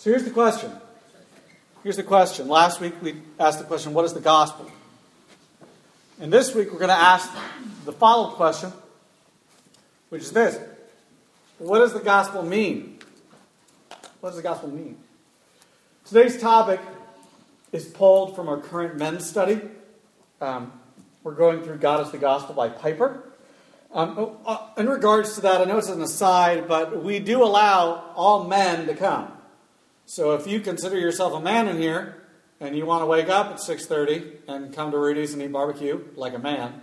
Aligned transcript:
So 0.00 0.08
here's 0.08 0.24
the 0.24 0.30
question. 0.30 0.72
Here's 1.82 1.98
the 1.98 2.02
question. 2.02 2.48
Last 2.48 2.80
week 2.80 2.94
we 3.02 3.16
asked 3.38 3.58
the 3.58 3.66
question, 3.66 3.92
what 3.92 4.06
is 4.06 4.14
the 4.14 4.20
gospel? 4.20 4.70
And 6.18 6.32
this 6.32 6.54
week 6.54 6.72
we're 6.72 6.78
going 6.78 6.88
to 6.88 6.94
ask 6.94 7.30
the 7.84 7.92
follow 7.92 8.30
up 8.30 8.36
question, 8.36 8.72
which 10.08 10.22
is 10.22 10.32
this 10.32 10.58
What 11.58 11.80
does 11.80 11.92
the 11.92 12.00
gospel 12.00 12.42
mean? 12.42 12.98
What 14.20 14.30
does 14.30 14.36
the 14.36 14.42
gospel 14.42 14.70
mean? 14.70 14.96
Today's 16.06 16.40
topic 16.40 16.80
is 17.70 17.84
pulled 17.84 18.34
from 18.34 18.48
our 18.48 18.56
current 18.56 18.96
men's 18.96 19.28
study. 19.28 19.60
Um, 20.40 20.72
we're 21.22 21.34
going 21.34 21.62
through 21.62 21.76
God 21.76 22.06
is 22.06 22.10
the 22.10 22.16
Gospel 22.16 22.54
by 22.54 22.70
Piper. 22.70 23.22
Um, 23.92 24.14
oh, 24.16 24.36
uh, 24.46 24.80
in 24.80 24.88
regards 24.88 25.34
to 25.34 25.42
that, 25.42 25.60
I 25.60 25.64
know 25.64 25.76
it's 25.76 25.90
an 25.90 26.00
aside, 26.00 26.68
but 26.68 27.04
we 27.04 27.18
do 27.18 27.42
allow 27.42 28.14
all 28.16 28.44
men 28.44 28.86
to 28.86 28.94
come. 28.94 29.32
So 30.10 30.34
if 30.34 30.48
you 30.48 30.58
consider 30.58 30.98
yourself 30.98 31.34
a 31.34 31.40
man 31.40 31.68
in 31.68 31.78
here 31.78 32.16
and 32.58 32.76
you 32.76 32.84
want 32.84 33.02
to 33.02 33.06
wake 33.06 33.28
up 33.28 33.46
at 33.52 33.60
6:30 33.60 34.38
and 34.48 34.74
come 34.74 34.90
to 34.90 34.98
Rudy's 34.98 35.34
and 35.34 35.40
eat 35.40 35.52
barbecue 35.52 36.04
like 36.16 36.34
a 36.34 36.38
man, 36.40 36.82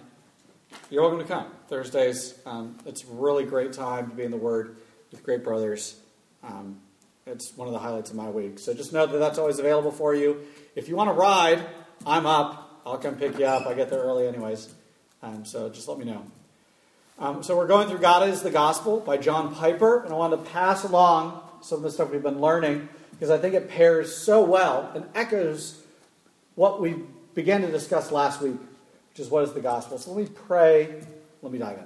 you're 0.90 1.02
welcome 1.02 1.20
to 1.20 1.26
come. 1.26 1.48
Thursdays, 1.68 2.36
um, 2.46 2.78
it's 2.86 3.04
a 3.04 3.08
really 3.08 3.44
great 3.44 3.74
time 3.74 4.10
to 4.10 4.16
be 4.16 4.24
in 4.24 4.32
the 4.32 4.38
Word 4.38 4.78
with 5.12 5.24
great 5.24 5.44
brothers. 5.44 5.98
Um, 6.42 6.80
it's 7.26 7.52
one 7.58 7.68
of 7.68 7.74
the 7.74 7.80
highlights 7.80 8.12
of 8.12 8.16
my 8.16 8.30
week. 8.30 8.60
So 8.60 8.74
just 8.74 8.94
know 8.94 9.06
that 9.06 9.18
that's 9.18 9.38
always 9.38 9.60
available 9.60 9.92
for 9.92 10.16
you. 10.16 10.48
If 10.78 10.88
you 10.88 10.96
want 10.96 11.10
to 11.10 11.14
ride, 11.14 11.66
I'm 12.06 12.26
up. 12.26 12.80
I'll 12.86 12.98
come 12.98 13.16
pick 13.16 13.38
you 13.38 13.46
up. 13.46 13.68
I 13.68 13.74
get 13.74 13.90
there 13.90 14.00
early, 14.00 14.26
anyways. 14.26 14.74
Um, 15.22 15.44
so 15.44 15.68
just 15.68 15.90
let 15.90 15.98
me 15.98 16.06
know. 16.06 16.24
Um, 17.20 17.44
so 17.44 17.58
we're 17.58 17.68
going 17.68 17.90
through 17.90 18.00
God 18.00 18.30
is 18.30 18.42
the 18.42 18.52
Gospel 18.52 19.02
by 19.02 19.18
John 19.18 19.54
Piper, 19.54 20.06
and 20.06 20.14
I 20.14 20.16
wanted 20.16 20.46
to 20.46 20.50
pass 20.52 20.86
along 20.86 21.42
some 21.60 21.80
of 21.80 21.84
the 21.84 21.92
stuff 21.92 22.10
we've 22.10 22.24
been 22.24 22.40
learning 22.40 22.88
because 23.18 23.32
I 23.32 23.40
think 23.40 23.56
it 23.56 23.68
pairs 23.68 24.16
so 24.16 24.44
well 24.44 24.92
and 24.94 25.06
echoes 25.16 25.82
what 26.54 26.80
we 26.80 26.96
began 27.34 27.62
to 27.62 27.72
discuss 27.72 28.12
last 28.12 28.42
week, 28.42 28.60
which 29.10 29.20
is 29.20 29.30
what 29.30 29.44
is 29.44 29.54
the 29.54 29.60
gospel. 29.60 29.98
So 29.98 30.12
let 30.12 30.24
me 30.24 30.30
pray. 30.48 31.02
Let 31.42 31.52
me 31.52 31.58
dive 31.58 31.80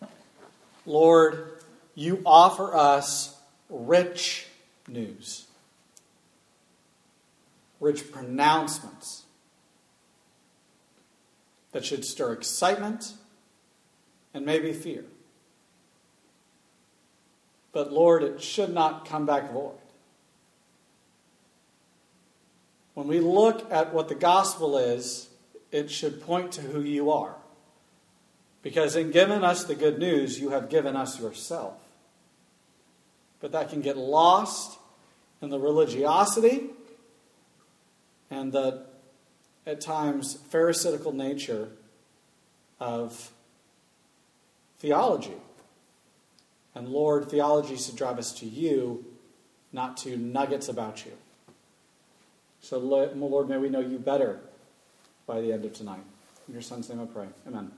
in. 0.00 0.08
Lord, 0.84 1.60
you 1.94 2.22
offer 2.26 2.74
us 2.74 3.38
rich 3.68 4.46
news, 4.88 5.46
rich 7.78 8.10
pronouncements 8.10 9.24
that 11.70 11.84
should 11.84 12.04
stir 12.04 12.32
excitement 12.32 13.12
and 14.34 14.44
maybe 14.44 14.72
fear. 14.72 15.04
But 17.72 17.92
Lord, 17.92 18.24
it 18.24 18.42
should 18.42 18.74
not 18.74 19.04
come 19.04 19.26
back 19.26 19.52
void. 19.52 19.79
When 22.94 23.06
we 23.06 23.20
look 23.20 23.70
at 23.72 23.94
what 23.94 24.08
the 24.08 24.14
gospel 24.14 24.76
is, 24.76 25.28
it 25.70 25.90
should 25.90 26.20
point 26.22 26.52
to 26.52 26.60
who 26.60 26.80
you 26.80 27.10
are. 27.10 27.36
Because 28.62 28.96
in 28.96 29.10
giving 29.10 29.42
us 29.42 29.64
the 29.64 29.74
good 29.74 29.98
news, 29.98 30.40
you 30.40 30.50
have 30.50 30.68
given 30.68 30.96
us 30.96 31.18
yourself. 31.20 31.74
But 33.40 33.52
that 33.52 33.70
can 33.70 33.80
get 33.80 33.96
lost 33.96 34.78
in 35.40 35.48
the 35.48 35.58
religiosity 35.58 36.70
and 38.30 38.52
the, 38.52 38.84
at 39.66 39.80
times, 39.80 40.38
pharisaical 40.50 41.12
nature 41.12 41.70
of 42.78 43.30
theology. 44.78 45.36
And 46.74 46.88
Lord, 46.88 47.30
theology 47.30 47.76
should 47.76 47.96
drive 47.96 48.18
us 48.18 48.32
to 48.40 48.46
you, 48.46 49.04
not 49.72 49.96
to 49.98 50.16
nuggets 50.16 50.68
about 50.68 51.04
you. 51.04 51.12
So, 52.60 52.78
Lord, 52.78 53.48
may 53.48 53.56
we 53.56 53.68
know 53.68 53.80
you 53.80 53.98
better 53.98 54.40
by 55.26 55.40
the 55.40 55.52
end 55.52 55.64
of 55.64 55.72
tonight. 55.72 56.02
In 56.46 56.54
your 56.54 56.62
son's 56.62 56.88
name 56.88 57.00
I 57.00 57.06
pray. 57.06 57.26
Amen. 57.46 57.70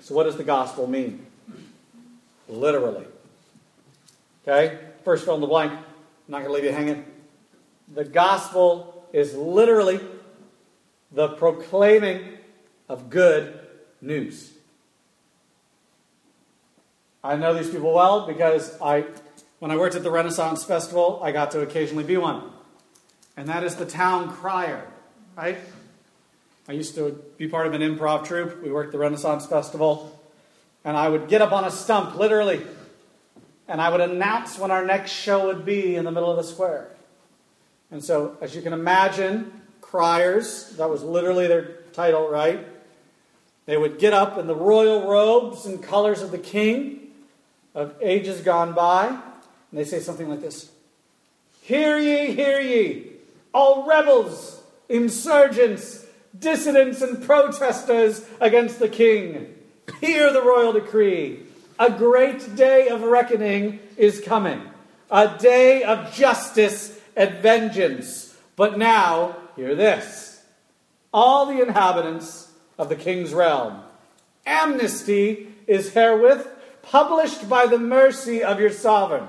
So, 0.00 0.14
what 0.14 0.24
does 0.24 0.36
the 0.36 0.44
gospel 0.44 0.86
mean? 0.86 1.26
Literally. 2.48 3.06
Okay? 4.46 4.78
First 5.04 5.24
fill 5.24 5.34
in 5.34 5.40
the 5.40 5.46
blank. 5.46 5.72
I'm 5.72 5.80
not 6.28 6.38
going 6.38 6.48
to 6.48 6.52
leave 6.52 6.64
you 6.64 6.72
hanging. 6.72 7.04
The 7.92 8.04
gospel 8.04 9.08
is 9.12 9.34
literally 9.34 10.00
the 11.12 11.28
proclaiming 11.28 12.38
of 12.88 13.10
good 13.10 13.58
news. 14.00 14.52
I 17.24 17.36
know 17.36 17.54
these 17.54 17.70
people 17.70 17.92
well 17.92 18.26
because 18.26 18.80
I, 18.80 19.04
when 19.58 19.70
I 19.70 19.76
worked 19.76 19.96
at 19.96 20.02
the 20.02 20.10
Renaissance 20.10 20.62
Festival, 20.62 21.20
I 21.22 21.32
got 21.32 21.50
to 21.52 21.60
occasionally 21.60 22.04
be 22.04 22.16
one. 22.16 22.52
And 23.36 23.48
that 23.48 23.64
is 23.64 23.76
the 23.76 23.86
town 23.86 24.30
crier, 24.32 24.86
right? 25.36 25.58
I 26.68 26.72
used 26.72 26.94
to 26.94 27.22
be 27.36 27.48
part 27.48 27.66
of 27.66 27.74
an 27.74 27.82
improv 27.82 28.26
troupe. 28.26 28.62
We 28.62 28.72
worked 28.72 28.92
the 28.92 28.98
Renaissance 28.98 29.46
Festival. 29.46 30.18
And 30.84 30.96
I 30.96 31.08
would 31.08 31.28
get 31.28 31.42
up 31.42 31.52
on 31.52 31.64
a 31.64 31.70
stump, 31.70 32.16
literally, 32.16 32.64
and 33.66 33.80
I 33.80 33.88
would 33.88 34.00
announce 34.00 34.58
when 34.58 34.70
our 34.70 34.84
next 34.84 35.10
show 35.10 35.46
would 35.46 35.64
be 35.64 35.96
in 35.96 36.04
the 36.04 36.12
middle 36.12 36.30
of 36.30 36.36
the 36.36 36.44
square. 36.44 36.88
And 37.90 38.02
so, 38.02 38.36
as 38.40 38.54
you 38.54 38.62
can 38.62 38.72
imagine, 38.72 39.50
criers, 39.80 40.70
that 40.76 40.88
was 40.88 41.02
literally 41.02 41.48
their 41.48 41.78
title, 41.92 42.28
right? 42.28 42.66
They 43.66 43.76
would 43.76 43.98
get 43.98 44.12
up 44.12 44.38
in 44.38 44.46
the 44.46 44.54
royal 44.54 45.08
robes 45.08 45.66
and 45.66 45.82
colors 45.82 46.22
of 46.22 46.30
the 46.30 46.38
king 46.38 47.08
of 47.74 47.94
ages 48.00 48.40
gone 48.40 48.72
by, 48.72 49.08
and 49.08 49.20
they 49.72 49.84
say 49.84 49.98
something 50.00 50.28
like 50.28 50.40
this 50.40 50.70
Hear 51.62 51.98
ye, 51.98 52.32
hear 52.32 52.60
ye, 52.60 53.15
all 53.56 53.86
rebels, 53.86 54.62
insurgents, 54.86 56.04
dissidents, 56.38 57.00
and 57.00 57.24
protesters 57.24 58.22
against 58.38 58.78
the 58.78 58.88
king. 58.88 59.54
Hear 59.98 60.30
the 60.30 60.42
royal 60.42 60.74
decree. 60.74 61.40
A 61.78 61.90
great 61.90 62.54
day 62.54 62.88
of 62.88 63.00
reckoning 63.00 63.80
is 63.96 64.20
coming, 64.20 64.60
a 65.10 65.38
day 65.38 65.84
of 65.84 66.12
justice 66.12 67.00
and 67.16 67.36
vengeance. 67.36 68.36
But 68.56 68.76
now, 68.76 69.36
hear 69.56 69.74
this 69.74 70.42
all 71.14 71.46
the 71.46 71.62
inhabitants 71.62 72.52
of 72.76 72.90
the 72.90 72.96
king's 72.96 73.32
realm. 73.32 73.80
Amnesty 74.44 75.48
is 75.66 75.94
herewith 75.94 76.46
published 76.82 77.48
by 77.48 77.64
the 77.64 77.78
mercy 77.78 78.44
of 78.44 78.60
your 78.60 78.70
sovereign. 78.70 79.28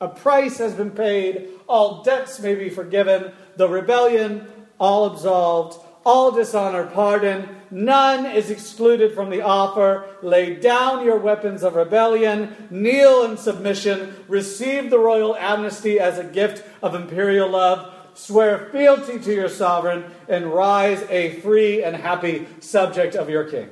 A 0.00 0.08
price 0.08 0.58
has 0.58 0.74
been 0.74 0.92
paid, 0.92 1.48
all 1.66 2.02
debts 2.02 2.38
may 2.40 2.54
be 2.54 2.70
forgiven, 2.70 3.32
the 3.56 3.68
rebellion 3.68 4.46
all 4.78 5.06
absolved, 5.06 5.80
all 6.04 6.30
dishonor 6.30 6.86
pardoned, 6.86 7.48
none 7.70 8.24
is 8.24 8.50
excluded 8.50 9.12
from 9.12 9.28
the 9.28 9.42
offer. 9.42 10.06
Lay 10.22 10.54
down 10.54 11.04
your 11.04 11.18
weapons 11.18 11.62
of 11.62 11.74
rebellion, 11.74 12.68
kneel 12.70 13.24
in 13.24 13.36
submission, 13.36 14.14
receive 14.28 14.88
the 14.88 14.98
royal 14.98 15.36
amnesty 15.36 15.98
as 15.98 16.18
a 16.18 16.24
gift 16.24 16.64
of 16.82 16.94
imperial 16.94 17.50
love, 17.50 17.92
swear 18.14 18.70
fealty 18.70 19.18
to 19.18 19.34
your 19.34 19.48
sovereign, 19.48 20.04
and 20.28 20.46
rise 20.46 21.02
a 21.10 21.40
free 21.40 21.82
and 21.82 21.96
happy 21.96 22.46
subject 22.60 23.14
of 23.14 23.28
your 23.28 23.44
king. 23.44 23.68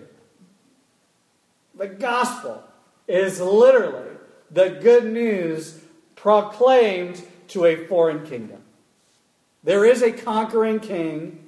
The 1.75 1.88
gospel 1.88 2.65
is 3.06 3.41
literally 3.41 4.16
the 4.50 4.70
good 4.82 5.04
news 5.04 5.81
proclaimed 6.16 7.22
to 7.49 7.65
a 7.65 7.87
foreign 7.87 8.27
kingdom. 8.27 8.62
There 9.62 9.84
is 9.84 10.03
a 10.03 10.12
conquering 10.12 10.81
king, 10.81 11.47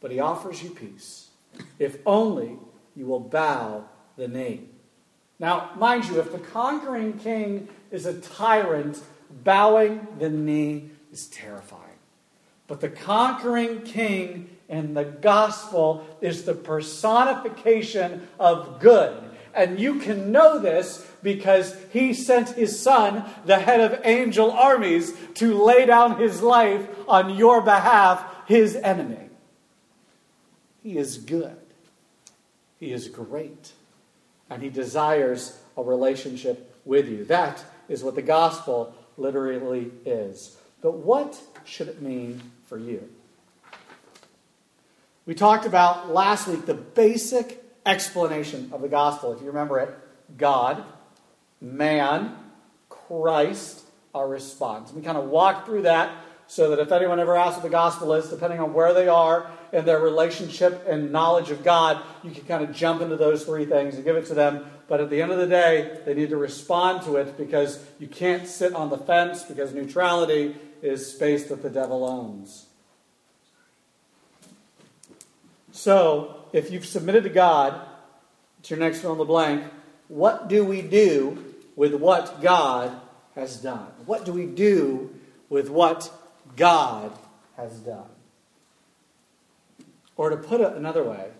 but 0.00 0.10
he 0.10 0.20
offers 0.20 0.62
you 0.62 0.70
peace, 0.70 1.28
if 1.78 1.98
only 2.06 2.56
you 2.96 3.06
will 3.06 3.20
bow 3.20 3.84
the 4.16 4.28
knee. 4.28 4.68
Now, 5.38 5.70
mind 5.76 6.06
you, 6.06 6.20
if 6.20 6.32
the 6.32 6.38
conquering 6.38 7.18
king 7.18 7.68
is 7.90 8.06
a 8.06 8.20
tyrant, 8.20 9.02
bowing 9.42 10.06
the 10.18 10.30
knee 10.30 10.90
is 11.12 11.26
terrifying. 11.26 11.82
But 12.66 12.80
the 12.80 12.88
conquering 12.88 13.82
king 13.82 14.48
in 14.68 14.94
the 14.94 15.04
gospel 15.04 16.06
is 16.20 16.44
the 16.44 16.54
personification 16.54 18.26
of 18.38 18.80
good 18.80 19.22
and 19.54 19.78
you 19.78 20.00
can 20.00 20.32
know 20.32 20.58
this 20.58 21.06
because 21.24 21.74
he 21.90 22.14
sent 22.14 22.50
his 22.50 22.78
son, 22.78 23.24
the 23.46 23.58
head 23.58 23.80
of 23.80 24.00
angel 24.04 24.52
armies, 24.52 25.12
to 25.34 25.60
lay 25.60 25.86
down 25.86 26.20
his 26.20 26.42
life 26.42 26.86
on 27.08 27.34
your 27.34 27.62
behalf, 27.62 28.24
his 28.46 28.76
enemy. 28.76 29.30
He 30.82 30.98
is 30.98 31.16
good. 31.16 31.56
He 32.78 32.92
is 32.92 33.08
great. 33.08 33.72
And 34.50 34.62
he 34.62 34.68
desires 34.68 35.58
a 35.76 35.82
relationship 35.82 36.76
with 36.84 37.08
you. 37.08 37.24
That 37.24 37.64
is 37.88 38.04
what 38.04 38.14
the 38.14 38.22
gospel 38.22 38.94
literally 39.16 39.90
is. 40.04 40.56
But 40.82 40.98
what 40.98 41.40
should 41.64 41.88
it 41.88 42.02
mean 42.02 42.42
for 42.66 42.78
you? 42.78 43.08
We 45.24 45.34
talked 45.34 45.64
about 45.64 46.12
last 46.12 46.46
week 46.46 46.66
the 46.66 46.74
basic 46.74 47.64
explanation 47.86 48.68
of 48.74 48.82
the 48.82 48.88
gospel. 48.88 49.32
If 49.32 49.40
you 49.40 49.46
remember 49.46 49.78
it, 49.80 49.98
God, 50.36 50.84
man, 51.60 52.36
Christ, 52.88 53.82
our 54.14 54.28
response. 54.28 54.92
We 54.92 55.02
kind 55.02 55.18
of 55.18 55.24
walk 55.24 55.66
through 55.66 55.82
that 55.82 56.14
so 56.46 56.70
that 56.70 56.78
if 56.78 56.92
anyone 56.92 57.18
ever 57.20 57.36
asks 57.36 57.56
what 57.56 57.62
the 57.62 57.70
gospel 57.70 58.12
is, 58.12 58.28
depending 58.28 58.60
on 58.60 58.74
where 58.74 58.92
they 58.92 59.08
are 59.08 59.50
in 59.72 59.84
their 59.84 59.98
relationship 59.98 60.86
and 60.86 61.10
knowledge 61.10 61.50
of 61.50 61.64
God, 61.64 62.00
you 62.22 62.30
can 62.30 62.44
kind 62.44 62.62
of 62.62 62.74
jump 62.74 63.00
into 63.00 63.16
those 63.16 63.44
three 63.44 63.64
things 63.64 63.94
and 63.94 64.04
give 64.04 64.16
it 64.16 64.26
to 64.26 64.34
them. 64.34 64.66
But 64.86 65.00
at 65.00 65.10
the 65.10 65.22
end 65.22 65.32
of 65.32 65.38
the 65.38 65.46
day, 65.46 66.00
they 66.04 66.14
need 66.14 66.30
to 66.30 66.36
respond 66.36 67.02
to 67.04 67.16
it 67.16 67.36
because 67.38 67.84
you 67.98 68.06
can't 68.06 68.46
sit 68.46 68.74
on 68.74 68.90
the 68.90 68.98
fence 68.98 69.42
because 69.42 69.72
neutrality 69.72 70.56
is 70.82 71.10
space 71.10 71.48
that 71.48 71.62
the 71.62 71.70
devil 71.70 72.04
owns. 72.04 72.66
So, 75.72 76.44
if 76.52 76.70
you've 76.70 76.86
submitted 76.86 77.24
to 77.24 77.30
God, 77.30 77.80
it's 78.60 78.70
your 78.70 78.78
next 78.78 79.00
fill 79.00 79.12
in 79.12 79.18
the 79.18 79.24
blank. 79.24 79.64
What 80.08 80.48
do 80.48 80.64
we 80.64 80.82
do 80.82 81.54
with 81.76 81.94
what 81.94 82.40
God 82.42 82.92
has 83.34 83.56
done? 83.56 83.88
What 84.06 84.24
do 84.24 84.32
we 84.32 84.46
do 84.46 85.14
with 85.48 85.70
what 85.70 86.10
God 86.56 87.12
has 87.56 87.72
done? 87.80 88.08
Or 90.16 90.30
to 90.30 90.36
put 90.36 90.60
it 90.60 90.72
another 90.74 91.02
way, 91.02 91.30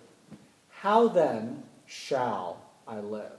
how 0.71 1.09
then 1.09 1.63
shall 1.87 2.61
I 2.87 2.99
live? 2.99 3.31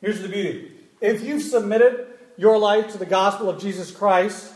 Here's 0.00 0.20
the 0.20 0.28
beauty. 0.28 0.72
If 1.00 1.24
you've 1.24 1.42
submitted 1.42 2.06
your 2.36 2.58
life 2.58 2.92
to 2.92 2.98
the 2.98 3.06
gospel 3.06 3.48
of 3.48 3.60
Jesus 3.60 3.90
Christ, 3.90 4.52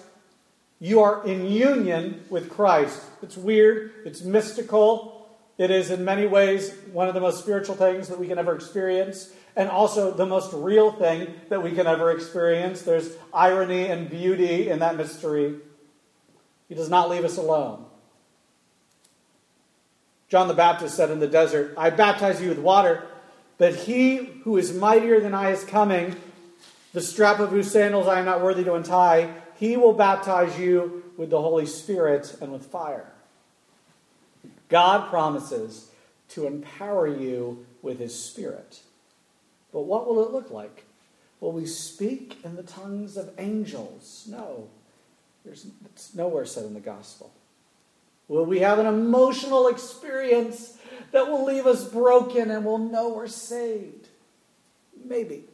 you 0.78 1.00
are 1.00 1.26
in 1.26 1.46
union 1.46 2.24
with 2.30 2.50
Christ. 2.50 3.02
It's 3.22 3.36
weird, 3.36 3.92
it's 4.04 4.22
mystical, 4.22 5.19
it 5.60 5.70
is 5.70 5.90
in 5.90 6.06
many 6.06 6.26
ways 6.26 6.72
one 6.90 7.06
of 7.06 7.12
the 7.12 7.20
most 7.20 7.38
spiritual 7.40 7.74
things 7.74 8.08
that 8.08 8.18
we 8.18 8.26
can 8.26 8.38
ever 8.38 8.54
experience, 8.54 9.30
and 9.54 9.68
also 9.68 10.10
the 10.10 10.24
most 10.24 10.54
real 10.54 10.90
thing 10.90 11.34
that 11.50 11.62
we 11.62 11.72
can 11.72 11.86
ever 11.86 12.10
experience. 12.12 12.80
There's 12.80 13.10
irony 13.30 13.88
and 13.88 14.08
beauty 14.08 14.70
in 14.70 14.78
that 14.78 14.96
mystery. 14.96 15.56
He 16.66 16.74
does 16.74 16.88
not 16.88 17.10
leave 17.10 17.26
us 17.26 17.36
alone. 17.36 17.84
John 20.30 20.48
the 20.48 20.54
Baptist 20.54 20.96
said 20.96 21.10
in 21.10 21.20
the 21.20 21.28
desert, 21.28 21.74
I 21.76 21.90
baptize 21.90 22.40
you 22.40 22.48
with 22.48 22.58
water, 22.58 23.06
but 23.58 23.74
he 23.74 24.16
who 24.44 24.56
is 24.56 24.72
mightier 24.72 25.20
than 25.20 25.34
I 25.34 25.50
is 25.50 25.62
coming, 25.62 26.16
the 26.94 27.02
strap 27.02 27.38
of 27.38 27.50
whose 27.50 27.70
sandals 27.70 28.08
I 28.08 28.18
am 28.18 28.24
not 28.24 28.40
worthy 28.40 28.64
to 28.64 28.72
untie. 28.76 29.34
He 29.56 29.76
will 29.76 29.92
baptize 29.92 30.58
you 30.58 31.12
with 31.18 31.28
the 31.28 31.42
Holy 31.42 31.66
Spirit 31.66 32.34
and 32.40 32.50
with 32.50 32.64
fire. 32.64 33.12
God 34.70 35.10
promises 35.10 35.90
to 36.30 36.46
empower 36.46 37.06
you 37.06 37.66
with 37.82 37.98
His 37.98 38.18
Spirit. 38.18 38.80
But 39.72 39.82
what 39.82 40.06
will 40.06 40.24
it 40.24 40.32
look 40.32 40.50
like? 40.50 40.84
Will 41.40 41.52
we 41.52 41.66
speak 41.66 42.38
in 42.44 42.56
the 42.56 42.62
tongues 42.62 43.16
of 43.16 43.30
angels? 43.38 44.26
No. 44.28 44.68
There's, 45.44 45.66
it's 45.86 46.14
nowhere 46.14 46.44
said 46.44 46.64
in 46.64 46.74
the 46.74 46.80
gospel. 46.80 47.32
Will 48.28 48.44
we 48.44 48.60
have 48.60 48.78
an 48.78 48.86
emotional 48.86 49.68
experience 49.68 50.78
that 51.12 51.28
will 51.28 51.44
leave 51.44 51.66
us 51.66 51.84
broken 51.88 52.50
and 52.50 52.64
we'll 52.64 52.78
know 52.78 53.08
we're 53.08 53.26
saved? 53.26 54.08
Maybe. 55.04 55.44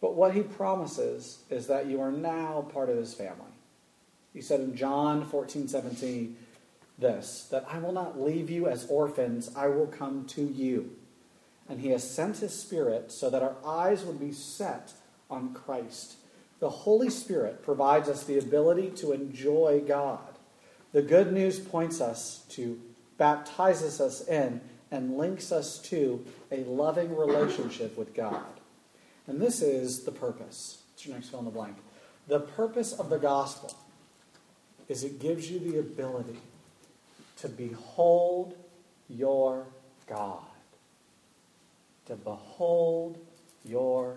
But 0.00 0.14
what 0.14 0.34
he 0.34 0.42
promises 0.42 1.38
is 1.50 1.66
that 1.66 1.86
you 1.86 2.00
are 2.00 2.12
now 2.12 2.68
part 2.72 2.90
of 2.90 2.96
his 2.96 3.14
family. 3.14 3.55
He 4.36 4.42
said 4.42 4.60
in 4.60 4.76
John 4.76 5.24
14, 5.24 5.66
17, 5.66 6.36
this 6.98 7.48
that 7.50 7.66
I 7.72 7.78
will 7.78 7.92
not 7.92 8.20
leave 8.20 8.50
you 8.50 8.68
as 8.68 8.86
orphans, 8.90 9.50
I 9.56 9.68
will 9.68 9.86
come 9.86 10.26
to 10.26 10.42
you. 10.42 10.94
And 11.70 11.80
he 11.80 11.88
has 11.88 12.08
sent 12.08 12.36
his 12.36 12.52
Spirit 12.52 13.10
so 13.10 13.30
that 13.30 13.42
our 13.42 13.56
eyes 13.64 14.04
would 14.04 14.20
be 14.20 14.32
set 14.32 14.92
on 15.30 15.54
Christ. 15.54 16.16
The 16.60 16.68
Holy 16.68 17.08
Spirit 17.08 17.62
provides 17.62 18.10
us 18.10 18.24
the 18.24 18.38
ability 18.38 18.90
to 18.96 19.12
enjoy 19.12 19.82
God. 19.88 20.38
The 20.92 21.00
good 21.00 21.32
news 21.32 21.58
points 21.58 22.02
us 22.02 22.44
to, 22.50 22.78
baptizes 23.16 24.02
us 24.02 24.28
in, 24.28 24.60
and 24.90 25.16
links 25.16 25.50
us 25.50 25.78
to 25.88 26.22
a 26.52 26.58
loving 26.64 27.16
relationship 27.16 27.96
with 27.96 28.12
God. 28.12 28.44
And 29.26 29.40
this 29.40 29.62
is 29.62 30.04
the 30.04 30.12
purpose. 30.12 30.82
It's 30.92 31.06
your 31.06 31.14
next 31.14 31.30
fill 31.30 31.38
in 31.38 31.46
the 31.46 31.50
blank. 31.50 31.78
The 32.28 32.40
purpose 32.40 32.92
of 32.92 33.08
the 33.08 33.18
gospel 33.18 33.74
is 34.88 35.04
it 35.04 35.18
gives 35.18 35.50
you 35.50 35.58
the 35.58 35.78
ability 35.78 36.40
to 37.38 37.48
behold 37.48 38.56
your 39.08 39.66
God. 40.06 40.40
To 42.06 42.16
behold 42.16 43.18
your 43.64 44.16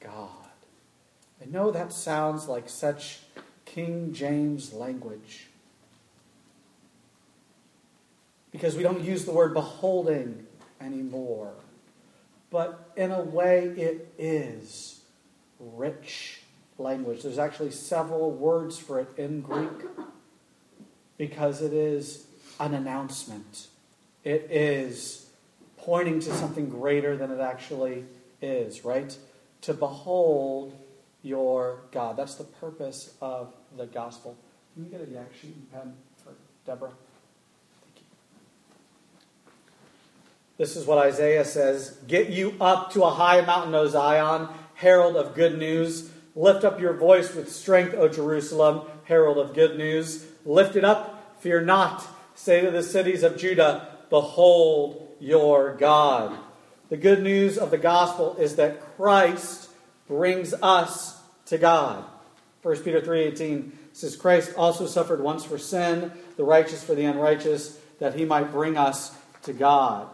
God. 0.00 0.28
I 1.40 1.50
know 1.50 1.70
that 1.70 1.92
sounds 1.92 2.46
like 2.46 2.68
such 2.68 3.20
King 3.64 4.12
James 4.12 4.72
language. 4.72 5.46
Because 8.50 8.76
we 8.76 8.82
don't 8.82 9.02
use 9.02 9.24
the 9.24 9.32
word 9.32 9.54
beholding 9.54 10.46
anymore. 10.80 11.54
But 12.50 12.92
in 12.96 13.10
a 13.10 13.22
way, 13.22 13.64
it 13.68 14.12
is 14.18 15.00
rich 15.58 16.41
language. 16.82 17.22
There's 17.22 17.38
actually 17.38 17.70
several 17.70 18.30
words 18.30 18.78
for 18.78 19.00
it 19.00 19.08
in 19.16 19.40
Greek 19.40 19.68
because 21.16 21.62
it 21.62 21.72
is 21.72 22.26
an 22.58 22.74
announcement. 22.74 23.68
It 24.24 24.48
is 24.50 25.30
pointing 25.76 26.20
to 26.20 26.32
something 26.34 26.68
greater 26.68 27.16
than 27.16 27.30
it 27.30 27.40
actually 27.40 28.04
is, 28.40 28.84
right? 28.84 29.16
To 29.62 29.74
behold 29.74 30.76
your 31.22 31.80
God. 31.90 32.16
That's 32.16 32.34
the 32.34 32.44
purpose 32.44 33.14
of 33.20 33.54
the 33.76 33.86
gospel. 33.86 34.36
Can 34.74 34.84
you 34.84 34.90
get 34.90 35.00
a 35.00 35.10
yak 35.10 35.30
sheet 35.40 35.54
and 35.54 35.70
pen 35.72 35.94
for 36.24 36.32
Deborah? 36.64 36.92
Thank 37.84 37.96
you. 37.96 38.02
This 40.56 40.76
is 40.76 40.86
what 40.86 40.98
Isaiah 40.98 41.44
says 41.44 41.98
Get 42.06 42.30
you 42.30 42.54
up 42.60 42.92
to 42.92 43.04
a 43.04 43.10
high 43.10 43.40
mountain, 43.42 43.74
O 43.74 43.86
Zion, 43.88 44.48
herald 44.74 45.16
of 45.16 45.34
good 45.34 45.58
news. 45.58 46.11
Lift 46.34 46.64
up 46.64 46.80
your 46.80 46.94
voice 46.94 47.34
with 47.34 47.52
strength, 47.52 47.94
O 47.94 48.08
Jerusalem, 48.08 48.82
herald 49.04 49.38
of 49.38 49.54
good 49.54 49.76
news. 49.76 50.26
Lift 50.44 50.76
it 50.76 50.84
up, 50.84 51.40
fear 51.40 51.60
not. 51.60 52.06
Say 52.34 52.62
to 52.62 52.70
the 52.70 52.82
cities 52.82 53.22
of 53.22 53.36
Judah, 53.36 53.88
Behold 54.08 55.08
your 55.20 55.74
God. 55.74 56.38
The 56.88 56.96
good 56.96 57.22
news 57.22 57.56
of 57.56 57.70
the 57.70 57.78
gospel 57.78 58.36
is 58.36 58.56
that 58.56 58.96
Christ 58.96 59.70
brings 60.08 60.52
us 60.54 61.18
to 61.46 61.58
God. 61.58 62.04
1 62.62 62.84
Peter 62.84 63.00
3:18 63.00 63.72
says 63.92 64.16
Christ 64.16 64.52
also 64.56 64.86
suffered 64.86 65.22
once 65.22 65.44
for 65.44 65.58
sin, 65.58 66.12
the 66.36 66.44
righteous 66.44 66.82
for 66.82 66.94
the 66.94 67.04
unrighteous, 67.04 67.78
that 67.98 68.14
he 68.14 68.24
might 68.24 68.52
bring 68.52 68.76
us 68.76 69.12
to 69.42 69.52
God. 69.52 70.08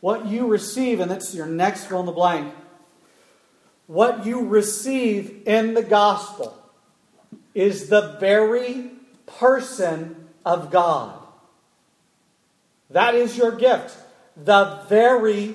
What 0.00 0.26
you 0.26 0.46
receive, 0.46 1.00
and 1.00 1.10
that's 1.10 1.34
your 1.34 1.46
next 1.46 1.84
fill 1.84 2.00
in 2.00 2.06
the 2.06 2.12
blank, 2.12 2.52
what 3.86 4.24
you 4.24 4.46
receive 4.46 5.42
in 5.46 5.74
the 5.74 5.82
gospel 5.82 6.56
is 7.54 7.88
the 7.88 8.16
very 8.18 8.90
person 9.26 10.28
of 10.44 10.70
God. 10.70 11.18
That 12.90 13.14
is 13.14 13.36
your 13.36 13.52
gift. 13.52 13.96
The 14.36 14.84
very 14.88 15.54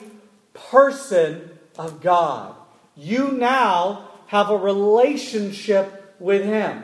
person 0.53 1.49
of 1.77 2.01
God. 2.01 2.55
You 2.95 3.31
now 3.31 4.09
have 4.27 4.49
a 4.49 4.57
relationship 4.57 6.15
with 6.19 6.43
Him. 6.43 6.83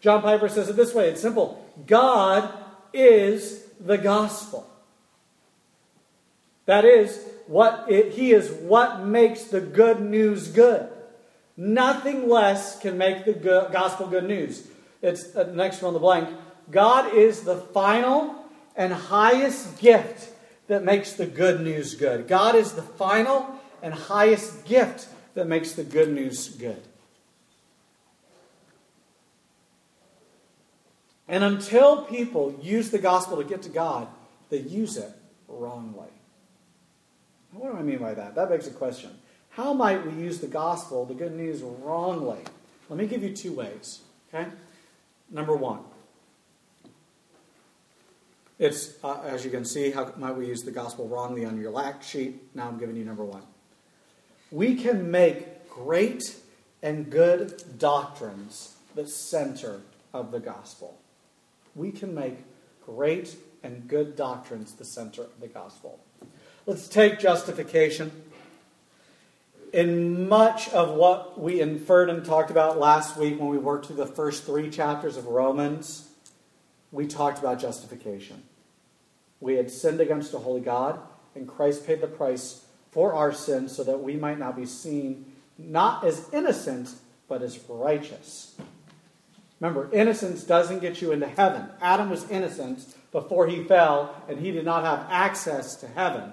John 0.00 0.22
Piper 0.22 0.48
says 0.48 0.68
it 0.68 0.76
this 0.76 0.94
way 0.94 1.08
it's 1.08 1.20
simple 1.20 1.64
God 1.86 2.52
is 2.92 3.64
the 3.80 3.98
gospel. 3.98 4.67
That 6.68 6.84
is, 6.84 7.24
what 7.46 7.86
it, 7.88 8.12
He 8.12 8.32
is 8.32 8.50
what 8.50 9.02
makes 9.02 9.44
the 9.44 9.60
good 9.62 10.02
news 10.02 10.48
good. 10.48 10.86
Nothing 11.56 12.28
less 12.28 12.78
can 12.78 12.98
make 12.98 13.24
the 13.24 13.32
good, 13.32 13.72
gospel 13.72 14.06
good 14.06 14.24
news. 14.24 14.68
It's 15.00 15.34
uh, 15.34 15.44
next 15.54 15.80
one 15.80 15.88
on 15.88 15.94
the 15.94 15.98
blank. 15.98 16.28
God 16.70 17.14
is 17.14 17.40
the 17.40 17.56
final 17.56 18.34
and 18.76 18.92
highest 18.92 19.78
gift 19.78 20.30
that 20.66 20.84
makes 20.84 21.14
the 21.14 21.24
good 21.24 21.62
news 21.62 21.94
good. 21.94 22.28
God 22.28 22.54
is 22.54 22.72
the 22.72 22.82
final 22.82 23.48
and 23.82 23.94
highest 23.94 24.66
gift 24.66 25.08
that 25.32 25.46
makes 25.46 25.72
the 25.72 25.84
good 25.84 26.12
news 26.12 26.50
good. 26.50 26.82
And 31.28 31.42
until 31.42 32.04
people 32.04 32.58
use 32.60 32.90
the 32.90 32.98
gospel 32.98 33.38
to 33.38 33.44
get 33.44 33.62
to 33.62 33.70
God, 33.70 34.06
they 34.50 34.58
use 34.58 34.98
it 34.98 35.12
wrongly. 35.48 36.08
What 37.58 37.72
do 37.72 37.78
I 37.78 37.82
mean 37.82 37.98
by 37.98 38.14
that? 38.14 38.34
That 38.36 38.48
begs 38.48 38.66
a 38.66 38.70
question. 38.70 39.10
How 39.50 39.72
might 39.72 40.06
we 40.06 40.12
use 40.12 40.38
the 40.38 40.46
gospel, 40.46 41.04
the 41.04 41.14
good 41.14 41.34
news, 41.34 41.60
wrongly? 41.62 42.38
Let 42.88 42.98
me 42.98 43.06
give 43.06 43.22
you 43.22 43.34
two 43.34 43.52
ways. 43.52 44.00
Okay? 44.32 44.48
Number 45.30 45.56
one, 45.56 45.80
It's, 48.58 48.94
uh, 49.04 49.20
as 49.24 49.44
you 49.44 49.52
can 49.52 49.64
see, 49.64 49.92
how 49.92 50.12
might 50.16 50.36
we 50.36 50.46
use 50.46 50.62
the 50.62 50.72
gospel 50.72 51.06
wrongly 51.06 51.44
on 51.44 51.60
your 51.60 51.70
lack 51.70 52.02
sheet? 52.02 52.42
Now 52.56 52.66
I'm 52.66 52.78
giving 52.78 52.96
you 52.96 53.04
number 53.04 53.24
one. 53.24 53.42
We 54.50 54.74
can 54.74 55.10
make 55.10 55.68
great 55.68 56.36
and 56.82 57.08
good 57.08 57.78
doctrines 57.78 58.74
the 58.96 59.06
center 59.06 59.80
of 60.12 60.32
the 60.32 60.40
gospel. 60.40 60.98
We 61.76 61.92
can 61.92 62.14
make 62.14 62.38
great 62.84 63.36
and 63.62 63.86
good 63.86 64.16
doctrines 64.16 64.74
the 64.74 64.84
center 64.84 65.22
of 65.22 65.40
the 65.40 65.48
gospel. 65.48 66.00
Let's 66.68 66.86
take 66.86 67.18
justification. 67.18 68.12
In 69.72 70.28
much 70.28 70.68
of 70.68 70.90
what 70.90 71.40
we 71.40 71.62
inferred 71.62 72.10
and 72.10 72.22
talked 72.22 72.50
about 72.50 72.78
last 72.78 73.16
week 73.16 73.40
when 73.40 73.48
we 73.48 73.56
worked 73.56 73.86
through 73.86 73.96
the 73.96 74.04
first 74.04 74.44
three 74.44 74.68
chapters 74.68 75.16
of 75.16 75.24
Romans, 75.24 76.10
we 76.92 77.06
talked 77.06 77.38
about 77.38 77.58
justification. 77.58 78.42
We 79.40 79.54
had 79.54 79.70
sinned 79.70 80.02
against 80.02 80.34
a 80.34 80.38
holy 80.38 80.60
God, 80.60 81.00
and 81.34 81.48
Christ 81.48 81.86
paid 81.86 82.02
the 82.02 82.06
price 82.06 82.66
for 82.90 83.14
our 83.14 83.32
sins 83.32 83.74
so 83.74 83.82
that 83.84 84.02
we 84.02 84.16
might 84.16 84.38
now 84.38 84.52
be 84.52 84.66
seen 84.66 85.24
not 85.56 86.04
as 86.04 86.28
innocent, 86.34 86.90
but 87.28 87.40
as 87.40 87.58
righteous. 87.66 88.56
Remember, 89.58 89.88
innocence 89.90 90.44
doesn't 90.44 90.80
get 90.80 91.00
you 91.00 91.12
into 91.12 91.28
heaven. 91.28 91.66
Adam 91.80 92.10
was 92.10 92.30
innocent 92.30 92.84
before 93.10 93.46
he 93.46 93.64
fell, 93.64 94.22
and 94.28 94.38
he 94.38 94.52
did 94.52 94.66
not 94.66 94.84
have 94.84 95.06
access 95.08 95.74
to 95.76 95.88
heaven. 95.88 96.30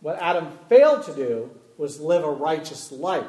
What 0.00 0.20
Adam 0.20 0.48
failed 0.68 1.04
to 1.04 1.14
do 1.14 1.50
was 1.76 2.00
live 2.00 2.24
a 2.24 2.30
righteous 2.30 2.92
life. 2.92 3.24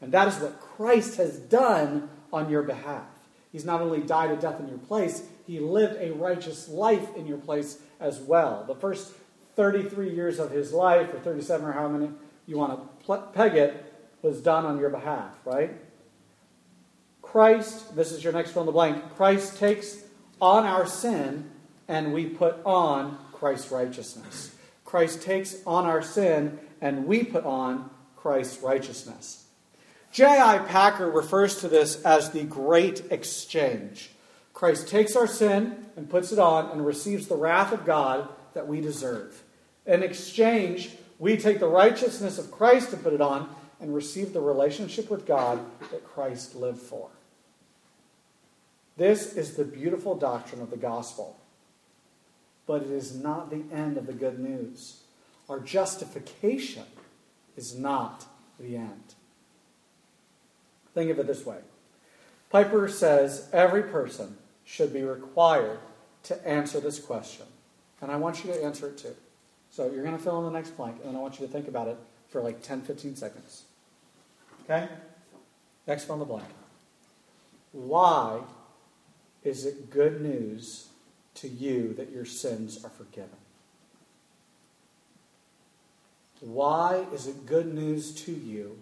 And 0.00 0.12
that 0.12 0.28
is 0.28 0.38
what 0.40 0.60
Christ 0.60 1.16
has 1.16 1.38
done 1.38 2.08
on 2.32 2.50
your 2.50 2.62
behalf. 2.62 3.06
He's 3.52 3.64
not 3.64 3.80
only 3.80 4.00
died 4.00 4.30
a 4.30 4.36
death 4.36 4.58
in 4.60 4.68
your 4.68 4.78
place, 4.78 5.22
he 5.46 5.60
lived 5.60 5.96
a 6.00 6.12
righteous 6.12 6.68
life 6.68 7.14
in 7.16 7.26
your 7.26 7.38
place 7.38 7.78
as 8.00 8.18
well. 8.18 8.64
The 8.66 8.74
first 8.74 9.12
33 9.56 10.14
years 10.14 10.38
of 10.38 10.50
his 10.50 10.72
life, 10.72 11.12
or 11.12 11.18
37 11.18 11.66
or 11.66 11.72
how 11.72 11.88
many 11.88 12.10
you 12.46 12.56
want 12.56 12.80
to 13.06 13.18
peg 13.34 13.54
it, 13.54 13.92
was 14.22 14.40
done 14.40 14.64
on 14.64 14.78
your 14.78 14.88
behalf, 14.88 15.34
right? 15.44 15.72
Christ, 17.20 17.94
this 17.94 18.12
is 18.12 18.24
your 18.24 18.32
next 18.32 18.52
fill 18.52 18.62
in 18.62 18.66
the 18.66 18.72
blank, 18.72 19.14
Christ 19.16 19.58
takes 19.58 20.02
on 20.40 20.64
our 20.64 20.86
sin 20.86 21.50
and 21.88 22.12
we 22.12 22.26
put 22.26 22.56
on 22.64 23.18
Christ's 23.32 23.70
righteousness. 23.70 24.54
Christ 24.92 25.22
takes 25.22 25.56
on 25.66 25.86
our 25.86 26.02
sin 26.02 26.58
and 26.82 27.06
we 27.06 27.24
put 27.24 27.46
on 27.46 27.88
Christ's 28.14 28.62
righteousness. 28.62 29.46
J.I. 30.12 30.58
Packer 30.58 31.10
refers 31.10 31.60
to 31.60 31.68
this 31.68 32.02
as 32.02 32.30
the 32.30 32.44
great 32.44 33.10
exchange. 33.10 34.10
Christ 34.52 34.88
takes 34.88 35.16
our 35.16 35.26
sin 35.26 35.86
and 35.96 36.10
puts 36.10 36.30
it 36.30 36.38
on 36.38 36.72
and 36.72 36.84
receives 36.84 37.26
the 37.26 37.36
wrath 37.36 37.72
of 37.72 37.86
God 37.86 38.28
that 38.52 38.68
we 38.68 38.82
deserve. 38.82 39.42
In 39.86 40.02
exchange, 40.02 40.90
we 41.18 41.38
take 41.38 41.58
the 41.58 41.68
righteousness 41.68 42.36
of 42.36 42.50
Christ 42.50 42.92
and 42.92 43.02
put 43.02 43.14
it 43.14 43.22
on 43.22 43.48
and 43.80 43.94
receive 43.94 44.34
the 44.34 44.42
relationship 44.42 45.08
with 45.08 45.26
God 45.26 45.58
that 45.90 46.04
Christ 46.04 46.54
lived 46.54 46.82
for. 46.82 47.08
This 48.98 49.36
is 49.36 49.54
the 49.54 49.64
beautiful 49.64 50.14
doctrine 50.14 50.60
of 50.60 50.68
the 50.68 50.76
gospel. 50.76 51.38
But 52.66 52.82
it 52.82 52.90
is 52.90 53.14
not 53.14 53.50
the 53.50 53.64
end 53.74 53.96
of 53.96 54.06
the 54.06 54.12
good 54.12 54.38
news. 54.38 55.02
Our 55.48 55.60
justification 55.60 56.84
is 57.56 57.76
not 57.76 58.24
the 58.58 58.76
end. 58.76 59.14
Think 60.94 61.10
of 61.10 61.18
it 61.18 61.26
this 61.26 61.44
way 61.44 61.58
Piper 62.50 62.88
says 62.88 63.48
every 63.52 63.82
person 63.82 64.36
should 64.64 64.92
be 64.92 65.02
required 65.02 65.80
to 66.24 66.46
answer 66.46 66.80
this 66.80 66.98
question. 66.98 67.46
And 68.00 68.10
I 68.10 68.16
want 68.16 68.44
you 68.44 68.52
to 68.52 68.64
answer 68.64 68.88
it 68.88 68.98
too. 68.98 69.16
So 69.70 69.90
you're 69.90 70.04
going 70.04 70.16
to 70.16 70.22
fill 70.22 70.38
in 70.38 70.52
the 70.52 70.58
next 70.58 70.76
blank, 70.76 70.96
and 71.04 71.16
I 71.16 71.20
want 71.20 71.40
you 71.40 71.46
to 71.46 71.52
think 71.52 71.66
about 71.66 71.88
it 71.88 71.96
for 72.28 72.42
like 72.42 72.62
10, 72.62 72.82
15 72.82 73.16
seconds. 73.16 73.64
Okay? 74.64 74.88
Next 75.86 76.04
fill 76.04 76.16
in 76.16 76.18
the 76.20 76.26
blank. 76.26 76.48
Why 77.72 78.40
is 79.42 79.64
it 79.64 79.90
good 79.90 80.20
news 80.20 80.88
to 81.34 81.48
you 81.48 81.94
that 81.94 82.10
your 82.10 82.24
sins 82.24 82.84
are 82.84 82.90
forgiven? 82.90 83.30
Why 86.40 87.04
is 87.14 87.28
it 87.28 87.46
good 87.46 87.72
news 87.72 88.12
to 88.24 88.32
you 88.32 88.78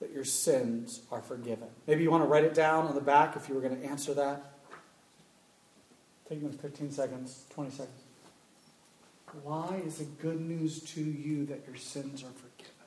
that 0.00 0.12
your 0.12 0.24
sins 0.24 1.00
are 1.10 1.22
forgiven? 1.22 1.68
Maybe 1.86 2.02
you 2.02 2.10
want 2.10 2.22
to 2.22 2.28
write 2.28 2.44
it 2.44 2.54
down 2.54 2.86
on 2.86 2.94
the 2.94 3.00
back 3.00 3.34
if 3.34 3.48
you 3.48 3.54
were 3.54 3.62
going 3.62 3.80
to 3.80 3.86
answer 3.86 4.12
that. 4.14 4.52
Take 6.28 6.40
15 6.40 6.92
seconds, 6.92 7.44
20 7.50 7.70
seconds. 7.70 8.02
Why 9.42 9.80
is 9.86 10.00
it 10.00 10.20
good 10.20 10.40
news 10.40 10.80
to 10.94 11.00
you 11.00 11.46
that 11.46 11.62
your 11.66 11.76
sins 11.76 12.22
are 12.22 12.32
forgiven? 12.32 12.81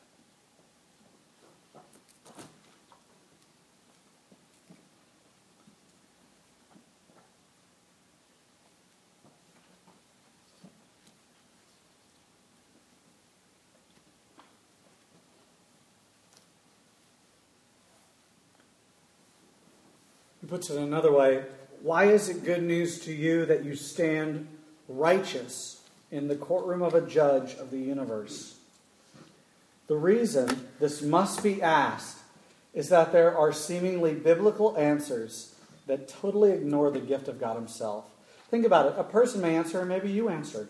Puts 20.55 20.69
it 20.69 20.77
another 20.77 21.11
way 21.11 21.43
Why 21.81 22.05
is 22.05 22.29
it 22.29 22.45
good 22.45 22.63
news 22.63 22.99
to 23.01 23.13
you 23.13 23.45
that 23.45 23.65
you 23.65 23.75
stand 23.75 24.47
righteous 24.87 25.81
in 26.11 26.29
the 26.29 26.37
courtroom 26.37 26.81
of 26.81 26.93
a 26.93 27.01
judge 27.01 27.55
of 27.55 27.71
the 27.71 27.77
universe? 27.77 28.55
The 29.87 29.97
reason 29.97 30.69
this 30.79 31.01
must 31.01 31.43
be 31.43 31.61
asked 31.61 32.19
is 32.73 32.87
that 32.87 33.11
there 33.11 33.37
are 33.37 33.51
seemingly 33.51 34.13
biblical 34.13 34.77
answers 34.77 35.55
that 35.87 36.07
totally 36.07 36.51
ignore 36.51 36.89
the 36.89 37.01
gift 37.01 37.27
of 37.27 37.37
God 37.37 37.57
Himself. 37.57 38.05
Think 38.49 38.65
about 38.65 38.85
it. 38.85 38.93
A 38.97 39.03
person 39.03 39.41
may 39.41 39.57
answer, 39.57 39.81
and 39.81 39.89
maybe 39.89 40.09
you 40.09 40.29
answered. 40.29 40.69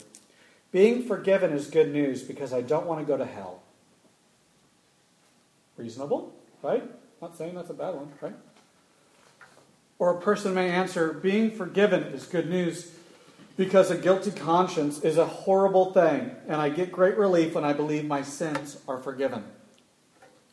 Being 0.71 1.03
forgiven 1.03 1.53
is 1.53 1.67
good 1.67 1.93
news 1.93 2.23
because 2.23 2.53
I 2.53 2.61
don't 2.61 2.87
want 2.87 3.01
to 3.01 3.05
go 3.05 3.17
to 3.17 3.25
hell. 3.25 3.61
Reasonable, 5.77 6.33
right? 6.63 6.83
Not 7.21 7.37
saying 7.37 7.53
that's 7.53 7.69
a 7.69 7.75
bad 7.75 7.93
one, 7.93 8.11
right? 8.19 8.33
Or 9.97 10.17
a 10.17 10.21
person 10.21 10.53
may 10.53 10.69
answer, 10.69 11.13
being 11.13 11.51
forgiven 11.51 12.03
is 12.03 12.25
good 12.25 12.49
news 12.49 12.91
because 13.57 13.89
a 13.89 13.97
guilty 13.97 14.31
conscience 14.31 15.01
is 15.01 15.17
a 15.17 15.25
horrible 15.25 15.93
thing, 15.93 16.31
and 16.47 16.59
I 16.59 16.69
get 16.69 16.91
great 16.91 17.17
relief 17.17 17.55
when 17.55 17.63
I 17.63 17.71
believe 17.71 18.05
my 18.05 18.21
sins 18.21 18.77
are 18.87 18.97
forgiven. 18.97 19.45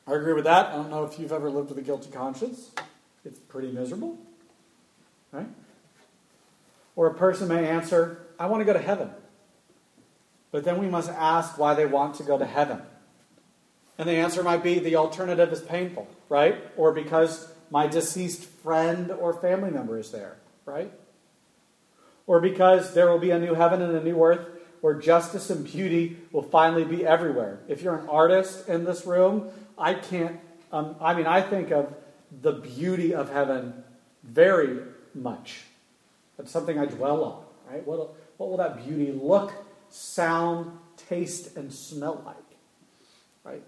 I 0.07 0.15
agree 0.15 0.33
with 0.33 0.45
that. 0.45 0.67
I 0.67 0.77
don't 0.77 0.91
know 0.91 1.05
if 1.05 1.19
you've 1.19 1.33
ever 1.33 1.51
lived 1.51 1.71
with 1.71 1.79
a 1.79 1.83
guilty 1.83 2.11
conscience. 2.11 2.71
It's 3.25 3.39
pretty 3.39 3.73
miserable, 3.73 4.19
right? 5.33 5.49
Or 6.95 7.09
a 7.09 7.15
person 7.15 7.49
may 7.49 7.69
answer, 7.69 8.27
I 8.39 8.47
want 8.47 8.61
to 8.61 8.65
go 8.65 8.73
to 8.73 8.79
heaven. 8.79 9.11
But 10.51 10.65
then 10.65 10.79
we 10.79 10.87
must 10.87 11.09
ask 11.11 11.59
why 11.59 11.75
they 11.75 11.87
want 11.87 12.17
to 12.17 12.23
go 12.23 12.37
to 12.37 12.45
heaven. 12.45 12.83
And 13.99 14.09
the 14.09 14.13
answer 14.13 14.43
might 14.43 14.63
be 14.63 14.79
the 14.79 14.97
alternative 14.97 15.53
is 15.53 15.61
painful, 15.61 16.09
right? 16.29 16.59
Or 16.77 16.93
because 16.93 17.52
my 17.73 17.87
deceased 17.87 18.45
friend 18.45 19.11
or 19.11 19.33
family 19.33 19.71
member 19.71 19.99
is 19.99 20.11
there, 20.11 20.37
right? 20.67 20.93
Or 22.27 22.39
because 22.39 22.93
there 22.93 23.11
will 23.11 23.19
be 23.19 23.31
a 23.31 23.39
new 23.39 23.55
heaven 23.55 23.81
and 23.81 23.97
a 23.97 24.05
new 24.05 24.23
earth 24.23 24.47
where 24.83 24.93
justice 24.93 25.49
and 25.49 25.65
beauty 25.65 26.19
will 26.33 26.43
finally 26.43 26.85
be 26.85 27.07
everywhere. 27.07 27.61
If 27.69 27.81
you're 27.81 27.97
an 27.97 28.11
artist 28.11 28.69
in 28.69 28.85
this 28.85 29.07
room, 29.07 29.49
I 29.79 29.95
can't, 29.95 30.39
um, 30.71 30.97
I 31.01 31.15
mean, 31.15 31.27
I 31.27 31.41
think 31.41 31.71
of 31.71 31.95
the 32.43 32.53
beauty 32.53 33.15
of 33.15 33.33
heaven 33.33 33.83
very 34.23 34.81
much. 35.15 35.63
That's 36.37 36.51
something 36.51 36.79
I 36.79 36.85
dwell 36.85 37.25
on, 37.25 37.73
right? 37.73 37.87
What, 37.87 38.15
what 38.37 38.51
will 38.51 38.59
that 38.59 38.85
beauty 38.85 39.13
look, 39.13 39.55
sound, 39.89 40.79
taste, 41.09 41.57
and 41.57 41.73
smell 41.73 42.23
like, 42.27 42.37
right? 43.45 43.63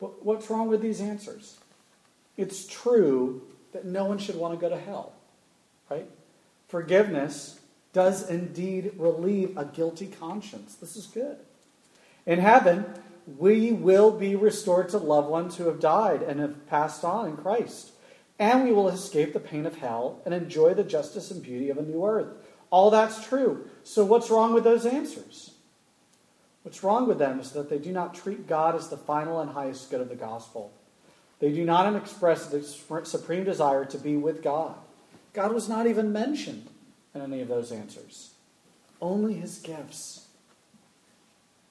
But 0.00 0.24
what's 0.24 0.48
wrong 0.50 0.68
with 0.68 0.80
these 0.80 1.00
answers? 1.00 1.58
It's 2.36 2.66
true 2.66 3.42
that 3.72 3.84
no 3.84 4.04
one 4.04 4.18
should 4.18 4.36
want 4.36 4.54
to 4.54 4.60
go 4.60 4.68
to 4.68 4.80
hell, 4.80 5.12
right? 5.90 6.08
Forgiveness 6.68 7.60
does 7.92 8.28
indeed 8.28 8.92
relieve 8.96 9.56
a 9.56 9.64
guilty 9.64 10.06
conscience. 10.06 10.74
This 10.74 10.96
is 10.96 11.06
good. 11.06 11.38
In 12.26 12.38
heaven, 12.38 12.86
we 13.36 13.72
will 13.72 14.10
be 14.10 14.36
restored 14.36 14.88
to 14.90 14.98
loved 14.98 15.28
ones 15.28 15.56
who 15.56 15.66
have 15.66 15.80
died 15.80 16.22
and 16.22 16.40
have 16.40 16.66
passed 16.66 17.04
on 17.04 17.26
in 17.26 17.36
Christ. 17.36 17.92
And 18.38 18.64
we 18.64 18.72
will 18.72 18.88
escape 18.88 19.32
the 19.32 19.40
pain 19.40 19.66
of 19.66 19.78
hell 19.78 20.20
and 20.24 20.32
enjoy 20.32 20.74
the 20.74 20.84
justice 20.84 21.30
and 21.30 21.42
beauty 21.42 21.70
of 21.70 21.78
a 21.78 21.82
new 21.82 22.06
earth. 22.06 22.28
All 22.70 22.90
that's 22.90 23.26
true. 23.26 23.68
So, 23.82 24.04
what's 24.04 24.30
wrong 24.30 24.54
with 24.54 24.62
those 24.62 24.86
answers? 24.86 25.52
What's 26.68 26.84
wrong 26.84 27.08
with 27.08 27.18
them 27.18 27.40
is 27.40 27.52
that 27.52 27.70
they 27.70 27.78
do 27.78 27.92
not 27.92 28.14
treat 28.14 28.46
God 28.46 28.74
as 28.74 28.90
the 28.90 28.98
final 28.98 29.40
and 29.40 29.52
highest 29.52 29.90
good 29.90 30.02
of 30.02 30.10
the 30.10 30.14
gospel. 30.14 30.70
They 31.40 31.50
do 31.50 31.64
not 31.64 31.96
express 31.96 32.44
the 32.48 32.62
supreme 32.62 33.44
desire 33.44 33.86
to 33.86 33.96
be 33.96 34.16
with 34.16 34.42
God. 34.42 34.74
God 35.32 35.54
was 35.54 35.66
not 35.66 35.86
even 35.86 36.12
mentioned 36.12 36.68
in 37.14 37.22
any 37.22 37.40
of 37.40 37.48
those 37.48 37.72
answers. 37.72 38.32
Only 39.00 39.32
his 39.32 39.60
gifts. 39.60 40.26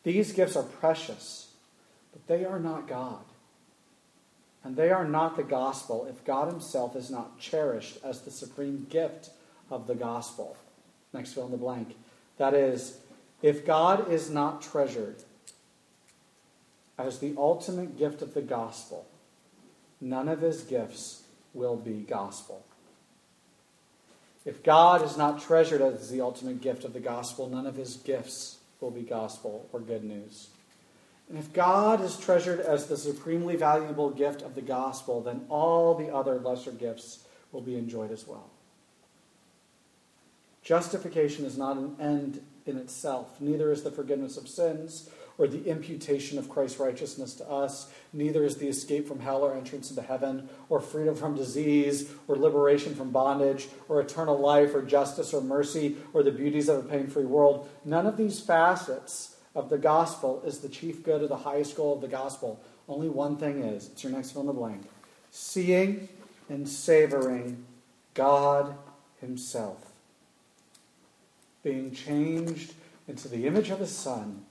These 0.01 0.31
gifts 0.31 0.55
are 0.55 0.63
precious, 0.63 1.51
but 2.11 2.25
they 2.25 2.43
are 2.43 2.59
not 2.59 2.87
God. 2.87 3.23
And 4.63 4.75
they 4.75 4.89
are 4.89 5.05
not 5.05 5.37
the 5.37 5.43
gospel 5.43 6.07
if 6.09 6.25
God 6.25 6.51
himself 6.51 6.95
is 6.95 7.11
not 7.11 7.37
cherished 7.37 7.99
as 8.03 8.21
the 8.21 8.31
supreme 8.31 8.87
gift 8.89 9.29
of 9.69 9.85
the 9.85 9.93
gospel. 9.93 10.57
Next 11.13 11.33
fill 11.33 11.45
in 11.45 11.51
the 11.51 11.57
blank. 11.57 11.95
That 12.39 12.55
is, 12.55 12.97
if 13.41 13.65
God 13.65 14.11
is 14.11 14.29
not 14.29 14.61
treasured 14.61 15.23
as 16.97 17.19
the 17.19 17.35
ultimate 17.37 17.97
gift 17.97 18.21
of 18.21 18.33
the 18.33 18.41
gospel, 18.41 19.05
none 20.01 20.27
of 20.27 20.41
his 20.41 20.63
gifts 20.63 21.23
will 21.53 21.75
be 21.75 22.01
gospel. 22.01 22.63
If 24.45 24.63
God 24.63 25.03
is 25.03 25.17
not 25.17 25.41
treasured 25.41 25.81
as 25.81 26.09
the 26.09 26.21
ultimate 26.21 26.61
gift 26.61 26.85
of 26.85 26.93
the 26.93 26.99
gospel, 26.99 27.49
none 27.49 27.67
of 27.67 27.75
his 27.75 27.97
gifts 27.97 28.57
will 28.79 28.91
be 28.91 29.01
gospel 29.01 29.67
or 29.73 29.79
good 29.79 30.03
news. 30.03 30.47
And 31.29 31.37
if 31.37 31.51
God 31.51 32.01
is 32.01 32.17
treasured 32.17 32.61
as 32.61 32.87
the 32.87 32.95
supremely 32.95 33.57
valuable 33.57 34.09
gift 34.09 34.41
of 34.41 34.55
the 34.55 34.61
gospel, 34.61 35.21
then 35.21 35.45
all 35.49 35.93
the 35.93 36.13
other 36.13 36.35
lesser 36.39 36.71
gifts 36.71 37.19
will 37.51 37.61
be 37.61 37.75
enjoyed 37.75 38.11
as 38.11 38.25
well. 38.25 38.49
Justification 40.63 41.43
is 41.45 41.57
not 41.57 41.77
an 41.77 41.95
end 41.99 42.41
in 42.67 42.77
itself, 42.77 43.39
neither 43.39 43.71
is 43.71 43.83
the 43.83 43.91
forgiveness 43.91 44.37
of 44.37 44.47
sins 44.47 45.09
or 45.37 45.47
the 45.47 45.65
imputation 45.65 46.37
of 46.37 46.49
Christ's 46.49 46.79
righteousness 46.79 47.35
to 47.35 47.49
us. 47.49 47.91
Neither 48.11 48.43
is 48.43 48.57
the 48.57 48.67
escape 48.67 49.07
from 49.07 49.19
hell 49.19 49.43
or 49.43 49.53
entrance 49.53 49.89
into 49.91 50.01
heaven, 50.01 50.49
or 50.67 50.81
freedom 50.81 51.15
from 51.15 51.35
disease, 51.35 52.09
or 52.27 52.35
liberation 52.35 52.95
from 52.95 53.11
bondage, 53.11 53.67
or 53.87 54.01
eternal 54.01 54.39
life, 54.39 54.73
or 54.73 54.81
justice, 54.81 55.33
or 55.33 55.41
mercy, 55.41 55.95
or 56.13 56.23
the 56.23 56.31
beauties 56.31 56.69
of 56.69 56.83
a 56.83 56.87
pain 56.87 57.07
free 57.07 57.25
world. 57.25 57.69
None 57.85 58.07
of 58.07 58.17
these 58.17 58.39
facets 58.39 59.37
of 59.53 59.69
the 59.69 59.77
gospel 59.77 60.41
is 60.45 60.59
the 60.59 60.69
chief 60.69 61.03
good 61.03 61.21
or 61.21 61.27
the 61.27 61.37
highest 61.37 61.75
goal 61.75 61.93
of 61.93 62.01
the 62.01 62.07
gospel. 62.07 62.59
Only 62.87 63.09
one 63.09 63.37
thing 63.37 63.63
is 63.63 63.89
it's 63.89 64.03
your 64.03 64.13
next 64.13 64.31
fill 64.31 64.41
in 64.41 64.47
the 64.47 64.53
blank 64.53 64.83
seeing 65.29 66.07
and 66.49 66.67
savoring 66.67 67.65
God 68.13 68.75
Himself, 69.19 69.86
being 71.67 71.91
changed 71.91 72.73
into 73.09 73.27
the 73.27 73.45
image 73.45 73.69
of 73.71 73.79
His 73.79 73.91
Son 73.91 74.45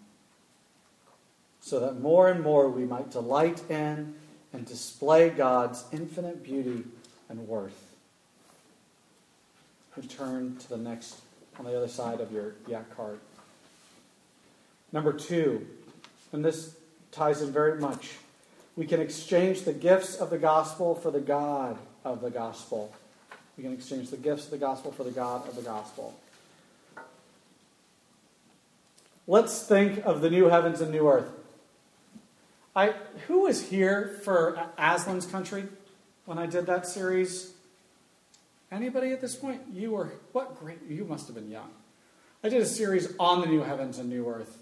so 1.62 1.80
that 1.80 1.98
more 1.98 2.28
and 2.28 2.42
more 2.42 2.68
we 2.68 2.84
might 2.84 3.10
delight 3.10 3.62
in 3.70 4.14
and 4.52 4.66
display 4.66 5.30
God's 5.30 5.82
infinite 5.92 6.44
beauty 6.44 6.84
and 7.30 7.48
worth. 7.48 7.94
Return 9.96 10.58
to 10.58 10.68
the 10.68 10.76
next, 10.76 11.22
on 11.58 11.64
the 11.64 11.74
other 11.74 11.88
side 11.88 12.20
of 12.20 12.30
your 12.30 12.54
yak 12.68 12.94
card. 12.94 13.18
Number 14.92 15.14
two, 15.14 15.66
and 16.32 16.44
this 16.44 16.76
ties 17.12 17.40
in 17.40 17.50
very 17.50 17.80
much, 17.80 18.10
we 18.76 18.86
can 18.86 19.00
exchange 19.00 19.62
the 19.62 19.72
gifts 19.72 20.16
of 20.16 20.28
the 20.28 20.38
gospel 20.38 20.94
for 20.94 21.10
the 21.10 21.20
God 21.20 21.78
of 22.04 22.20
the 22.20 22.30
gospel. 22.30 22.92
We 23.56 23.64
can 23.64 23.72
exchange 23.72 24.10
the 24.10 24.18
gifts 24.18 24.44
of 24.44 24.50
the 24.50 24.58
gospel 24.58 24.92
for 24.92 25.02
the 25.02 25.10
God 25.10 25.48
of 25.48 25.56
the 25.56 25.62
gospel. 25.62 26.14
Let's 29.26 29.62
think 29.64 30.04
of 30.04 30.20
the 30.20 30.30
new 30.30 30.46
heavens 30.48 30.80
and 30.80 30.92
new 30.92 31.08
earth. 31.08 31.30
I, 32.76 32.94
who 33.26 33.40
was 33.40 33.70
here 33.70 34.20
for 34.22 34.70
Aslan's 34.78 35.26
Country 35.26 35.64
when 36.26 36.38
I 36.38 36.46
did 36.46 36.66
that 36.66 36.86
series? 36.86 37.52
Anybody 38.70 39.12
at 39.12 39.20
this 39.20 39.34
point? 39.34 39.62
You 39.72 39.92
were, 39.92 40.12
what 40.32 40.60
great, 40.60 40.78
you 40.88 41.04
must 41.04 41.26
have 41.26 41.34
been 41.34 41.50
young. 41.50 41.70
I 42.44 42.48
did 42.48 42.60
a 42.60 42.66
series 42.66 43.14
on 43.18 43.40
the 43.40 43.46
new 43.46 43.62
heavens 43.62 43.98
and 43.98 44.08
new 44.08 44.28
earth 44.28 44.58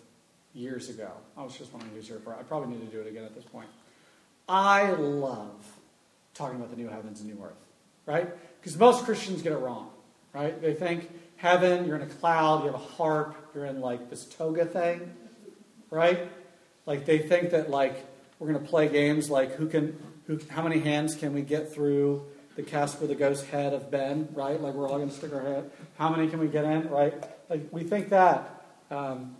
years 0.54 0.88
ago. 0.88 1.10
I 1.36 1.42
was 1.42 1.56
just 1.58 1.72
wondering 1.72 1.92
who's 1.94 2.08
here 2.08 2.20
for 2.20 2.34
I 2.34 2.42
probably 2.42 2.76
need 2.76 2.90
to 2.90 2.96
do 2.96 3.00
it 3.00 3.08
again 3.08 3.24
at 3.24 3.34
this 3.34 3.44
point. 3.44 3.68
I 4.48 4.92
love 4.92 5.64
talking 6.34 6.56
about 6.56 6.70
the 6.70 6.76
new 6.76 6.88
heavens 6.88 7.20
and 7.20 7.28
new 7.28 7.42
earth, 7.44 7.52
right? 8.06 8.28
Because 8.60 8.78
most 8.78 9.04
Christians 9.04 9.42
get 9.42 9.52
it 9.52 9.58
wrong, 9.58 9.90
right? 10.32 10.60
They 10.60 10.74
think 10.74 11.10
heaven, 11.44 11.86
you're 11.86 11.96
in 11.96 12.00
a 12.00 12.06
cloud, 12.06 12.60
you 12.60 12.72
have 12.72 12.74
a 12.74 12.86
harp, 12.96 13.36
you're 13.54 13.66
in 13.66 13.82
like 13.82 14.08
this 14.08 14.24
toga 14.24 14.64
thing, 14.64 15.14
right? 15.90 16.30
Like 16.86 17.04
they 17.04 17.18
think 17.18 17.50
that 17.50 17.68
like 17.68 18.02
we're 18.38 18.50
going 18.50 18.64
to 18.64 18.66
play 18.66 18.88
games 18.88 19.28
like 19.28 19.52
who 19.52 19.68
can 19.68 19.94
who 20.26 20.40
how 20.48 20.62
many 20.62 20.80
hands 20.80 21.14
can 21.14 21.34
we 21.34 21.42
get 21.42 21.70
through 21.70 22.24
the 22.56 22.62
Casper 22.62 23.06
the 23.06 23.14
Ghost 23.14 23.44
head 23.44 23.74
of 23.74 23.90
Ben, 23.90 24.26
right? 24.32 24.58
Like 24.58 24.72
we're 24.72 24.88
all 24.88 24.96
going 24.96 25.10
to 25.10 25.14
stick 25.14 25.34
our 25.34 25.42
head. 25.42 25.70
How 25.98 26.08
many 26.08 26.28
can 26.28 26.40
we 26.40 26.48
get 26.48 26.64
in, 26.64 26.88
right? 26.88 27.12
Like 27.50 27.68
we 27.70 27.84
think 27.84 28.08
that. 28.08 28.64
Um, 28.90 29.36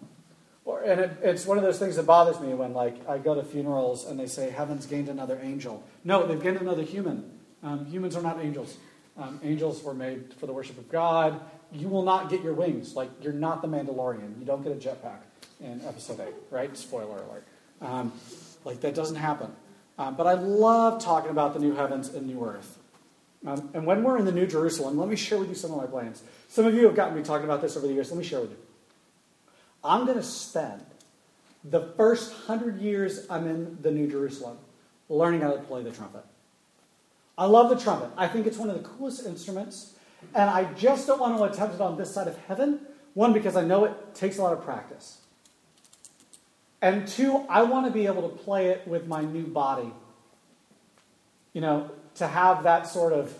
or, 0.66 0.82
and 0.82 1.00
it, 1.00 1.10
it's 1.22 1.46
one 1.46 1.56
of 1.56 1.64
those 1.64 1.78
things 1.78 1.96
that 1.96 2.04
bothers 2.04 2.38
me 2.38 2.52
when 2.52 2.74
like 2.74 3.08
I 3.08 3.16
go 3.16 3.34
to 3.34 3.42
funerals 3.42 4.04
and 4.04 4.20
they 4.20 4.26
say 4.26 4.50
heaven's 4.50 4.84
gained 4.84 5.08
another 5.08 5.38
angel. 5.42 5.82
No, 6.04 6.26
they've 6.26 6.42
gained 6.42 6.58
another 6.58 6.82
human. 6.82 7.30
Um, 7.62 7.86
humans 7.86 8.14
are 8.14 8.22
not 8.22 8.40
angels. 8.42 8.76
Um, 9.16 9.40
angels 9.42 9.82
were 9.82 9.94
made 9.94 10.34
for 10.34 10.46
the 10.46 10.52
worship 10.52 10.76
of 10.76 10.90
God. 10.90 11.40
You 11.74 11.88
will 11.88 12.04
not 12.04 12.30
get 12.30 12.42
your 12.42 12.54
wings. 12.54 12.94
Like 12.94 13.10
you're 13.20 13.32
not 13.32 13.60
the 13.60 13.68
Mandalorian. 13.68 14.38
You 14.38 14.46
don't 14.46 14.62
get 14.62 14.72
a 14.72 14.76
jetpack 14.76 15.18
in 15.60 15.80
episode 15.86 16.20
8, 16.20 16.34
right? 16.50 16.76
Spoiler 16.76 17.18
alert. 17.18 17.44
Um, 17.80 18.12
like, 18.64 18.80
that 18.80 18.94
doesn't 18.94 19.16
happen. 19.16 19.54
Um, 19.98 20.16
but 20.16 20.26
I 20.26 20.34
love 20.34 21.02
talking 21.02 21.30
about 21.30 21.54
the 21.54 21.60
new 21.60 21.74
heavens 21.74 22.08
and 22.08 22.26
new 22.26 22.44
earth. 22.44 22.78
Um, 23.46 23.70
and 23.74 23.86
when 23.86 24.02
we're 24.02 24.18
in 24.18 24.24
the 24.24 24.32
New 24.32 24.46
Jerusalem, 24.46 24.98
let 24.98 25.08
me 25.08 25.16
share 25.16 25.38
with 25.38 25.48
you 25.48 25.54
some 25.54 25.70
of 25.70 25.76
my 25.76 25.86
plans. 25.86 26.22
Some 26.48 26.66
of 26.66 26.74
you 26.74 26.86
have 26.86 26.96
gotten 26.96 27.14
me 27.14 27.22
talking 27.22 27.44
about 27.44 27.60
this 27.60 27.76
over 27.76 27.86
the 27.86 27.92
years. 27.92 28.10
Let 28.10 28.18
me 28.18 28.24
share 28.24 28.40
with 28.40 28.50
you. 28.50 28.56
I'm 29.84 30.06
going 30.06 30.16
to 30.16 30.24
spend 30.24 30.82
the 31.62 31.92
first 31.96 32.32
hundred 32.32 32.80
years 32.80 33.26
I'm 33.28 33.46
in 33.46 33.78
the 33.82 33.90
New 33.90 34.10
Jerusalem 34.10 34.58
learning 35.08 35.42
how 35.42 35.52
to 35.52 35.58
play 35.58 35.82
the 35.82 35.90
trumpet. 35.90 36.24
I 37.36 37.46
love 37.46 37.68
the 37.68 37.78
trumpet. 37.78 38.10
I 38.16 38.28
think 38.28 38.46
it's 38.46 38.56
one 38.56 38.70
of 38.70 38.76
the 38.82 38.88
coolest 38.88 39.26
instruments. 39.26 39.93
And 40.34 40.48
I 40.48 40.72
just 40.74 41.06
don't 41.06 41.20
want 41.20 41.36
to 41.38 41.44
attempt 41.44 41.74
it 41.74 41.80
on 41.80 41.96
this 41.96 42.12
side 42.12 42.28
of 42.28 42.36
heaven. 42.46 42.80
One, 43.14 43.32
because 43.32 43.56
I 43.56 43.64
know 43.64 43.84
it 43.84 44.14
takes 44.14 44.38
a 44.38 44.42
lot 44.42 44.52
of 44.52 44.64
practice. 44.64 45.18
And 46.82 47.06
two, 47.08 47.44
I 47.48 47.62
want 47.62 47.86
to 47.86 47.92
be 47.92 48.06
able 48.06 48.28
to 48.28 48.36
play 48.36 48.68
it 48.68 48.86
with 48.86 49.06
my 49.06 49.22
new 49.22 49.46
body. 49.46 49.92
You 51.52 51.60
know, 51.60 51.90
to 52.16 52.26
have 52.26 52.64
that 52.64 52.86
sort 52.86 53.12
of 53.12 53.36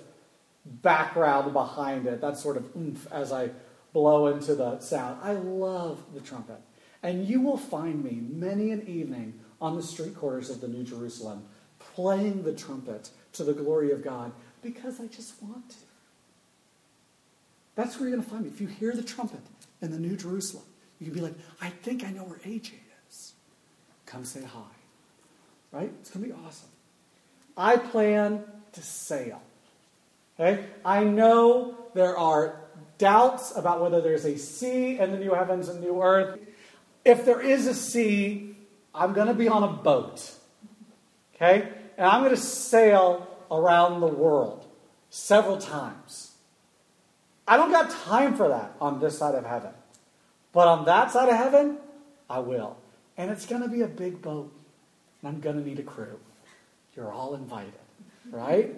background 0.64 1.52
behind 1.52 2.06
it, 2.06 2.20
that 2.20 2.38
sort 2.38 2.56
of 2.56 2.74
oomph 2.76 3.06
as 3.12 3.32
I 3.32 3.50
blow 3.92 4.28
into 4.28 4.54
the 4.54 4.80
sound. 4.80 5.18
I 5.22 5.32
love 5.32 6.00
the 6.14 6.20
trumpet. 6.20 6.60
And 7.02 7.28
you 7.28 7.40
will 7.40 7.58
find 7.58 8.02
me 8.02 8.22
many 8.30 8.70
an 8.70 8.86
evening 8.88 9.40
on 9.60 9.76
the 9.76 9.82
street 9.82 10.16
corners 10.16 10.50
of 10.50 10.60
the 10.60 10.68
New 10.68 10.84
Jerusalem 10.84 11.44
playing 11.78 12.42
the 12.42 12.52
trumpet 12.54 13.10
to 13.32 13.44
the 13.44 13.52
glory 13.52 13.90
of 13.92 14.02
God 14.02 14.32
because 14.62 15.00
I 15.00 15.06
just 15.06 15.42
want 15.42 15.70
to. 15.70 15.76
That's 17.74 17.98
where 17.98 18.08
you're 18.08 18.16
going 18.16 18.24
to 18.24 18.30
find 18.30 18.44
me. 18.44 18.50
If 18.50 18.60
you 18.60 18.68
hear 18.68 18.92
the 18.92 19.02
trumpet 19.02 19.40
in 19.82 19.90
the 19.90 19.98
New 19.98 20.16
Jerusalem, 20.16 20.64
you 20.98 21.06
can 21.06 21.14
be 21.14 21.20
like, 21.20 21.34
I 21.60 21.70
think 21.70 22.04
I 22.04 22.10
know 22.10 22.22
where 22.22 22.38
AJ 22.38 22.72
is. 23.08 23.34
come 24.06 24.24
say 24.24 24.42
hi. 24.42 24.60
Right? 25.72 25.92
It's 26.00 26.10
going 26.10 26.26
to 26.26 26.32
be 26.32 26.40
awesome. 26.46 26.68
I 27.56 27.76
plan 27.76 28.44
to 28.72 28.82
sail. 28.82 29.42
Okay? 30.38 30.64
I 30.84 31.04
know 31.04 31.76
there 31.94 32.16
are 32.16 32.60
doubts 32.98 33.56
about 33.56 33.80
whether 33.80 34.00
there's 34.00 34.24
a 34.24 34.38
sea 34.38 34.98
in 34.98 35.10
the 35.10 35.18
new 35.18 35.34
heavens 35.34 35.68
and 35.68 35.80
new 35.80 36.00
earth. 36.00 36.38
If 37.04 37.24
there 37.24 37.40
is 37.40 37.66
a 37.66 37.74
sea, 37.74 38.56
I'm 38.94 39.12
going 39.12 39.26
to 39.26 39.34
be 39.34 39.48
on 39.48 39.64
a 39.64 39.68
boat. 39.68 40.32
Okay? 41.34 41.68
And 41.96 42.06
I'm 42.06 42.22
going 42.22 42.34
to 42.34 42.40
sail 42.40 43.28
around 43.50 44.00
the 44.00 44.06
world 44.06 44.66
several 45.10 45.58
times. 45.58 46.33
I 47.46 47.56
don't 47.56 47.70
got 47.70 47.90
time 47.90 48.34
for 48.34 48.48
that 48.48 48.72
on 48.80 49.00
this 49.00 49.18
side 49.18 49.34
of 49.34 49.44
heaven. 49.44 49.72
But 50.52 50.68
on 50.68 50.84
that 50.86 51.10
side 51.10 51.28
of 51.28 51.36
heaven, 51.36 51.78
I 52.30 52.38
will. 52.38 52.76
And 53.16 53.30
it's 53.30 53.46
going 53.46 53.62
to 53.62 53.68
be 53.68 53.82
a 53.82 53.86
big 53.86 54.22
boat. 54.22 54.52
And 55.22 55.28
I'm 55.28 55.40
going 55.40 55.56
to 55.56 55.66
need 55.66 55.78
a 55.78 55.82
crew. 55.82 56.18
You're 56.96 57.12
all 57.12 57.34
invited, 57.34 57.72
right? 58.30 58.74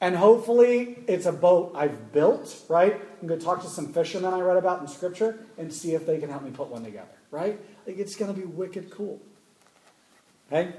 And 0.00 0.16
hopefully 0.16 0.98
it's 1.06 1.26
a 1.26 1.32
boat 1.32 1.72
I've 1.76 2.12
built, 2.12 2.64
right? 2.68 3.00
I'm 3.20 3.28
going 3.28 3.38
to 3.38 3.46
talk 3.46 3.62
to 3.62 3.68
some 3.68 3.92
fishermen 3.92 4.34
I 4.34 4.40
read 4.40 4.56
about 4.56 4.80
in 4.80 4.88
Scripture 4.88 5.38
and 5.56 5.72
see 5.72 5.94
if 5.94 6.04
they 6.04 6.18
can 6.18 6.28
help 6.28 6.42
me 6.42 6.50
put 6.50 6.66
one 6.68 6.82
together, 6.82 7.06
right? 7.30 7.60
Like 7.86 7.98
it's 7.98 8.16
going 8.16 8.34
to 8.34 8.38
be 8.38 8.44
wicked 8.44 8.90
cool. 8.90 9.20
Okay? 10.50 10.72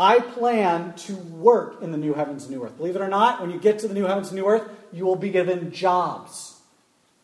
I 0.00 0.20
plan 0.20 0.94
to 0.94 1.14
work 1.14 1.82
in 1.82 1.92
the 1.92 1.98
new 1.98 2.14
heavens 2.14 2.44
and 2.44 2.56
new 2.56 2.64
earth. 2.64 2.78
Believe 2.78 2.96
it 2.96 3.02
or 3.02 3.08
not, 3.08 3.42
when 3.42 3.50
you 3.50 3.58
get 3.58 3.80
to 3.80 3.88
the 3.88 3.92
new 3.92 4.06
heavens 4.06 4.28
and 4.28 4.36
new 4.38 4.46
earth, 4.46 4.66
you 4.94 5.04
will 5.04 5.14
be 5.14 5.28
given 5.28 5.72
jobs. 5.72 6.58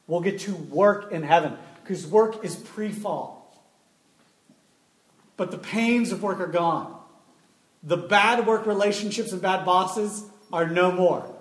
We'll 0.07 0.21
get 0.21 0.41
to 0.41 0.55
work 0.55 1.11
in 1.11 1.23
heaven 1.23 1.57
because 1.83 2.07
work 2.07 2.45
is 2.45 2.55
pre 2.55 2.93
fall. 2.93 3.59
But 5.39 5.53
the 5.53 5.59
pains 5.59 6.13
of 6.13 6.23
work 6.23 6.39
are 6.39 6.47
gone. 6.47 6.95
The 7.83 7.97
bad 7.97 8.47
work 8.47 8.67
relationships 8.67 9.33
and 9.33 9.41
bad 9.41 9.65
bosses 9.65 10.25
are 10.53 10.69
no 10.69 10.93
more. 10.93 11.35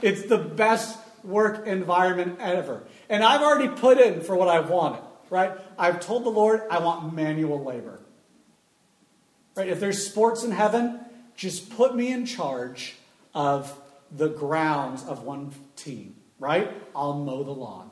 It's 0.00 0.22
the 0.22 0.38
best 0.38 0.98
work 1.22 1.66
environment 1.66 2.38
ever. 2.40 2.82
And 3.10 3.22
I've 3.22 3.42
already 3.42 3.68
put 3.68 3.98
in 3.98 4.22
for 4.22 4.34
what 4.34 4.48
I 4.48 4.60
wanted, 4.60 5.02
right? 5.28 5.52
I've 5.78 6.00
told 6.00 6.24
the 6.24 6.30
Lord 6.30 6.62
I 6.70 6.78
want 6.78 7.14
manual 7.14 7.62
labor. 7.62 8.00
Right? 9.60 9.68
If 9.68 9.78
there's 9.78 10.06
sports 10.06 10.42
in 10.42 10.52
heaven, 10.52 11.00
just 11.36 11.68
put 11.76 11.94
me 11.94 12.10
in 12.10 12.24
charge 12.24 12.96
of 13.34 13.78
the 14.10 14.30
grounds 14.30 15.04
of 15.04 15.24
one 15.24 15.52
team, 15.76 16.16
right? 16.38 16.72
I'll 16.96 17.12
mow 17.12 17.42
the 17.42 17.50
lawn. 17.50 17.90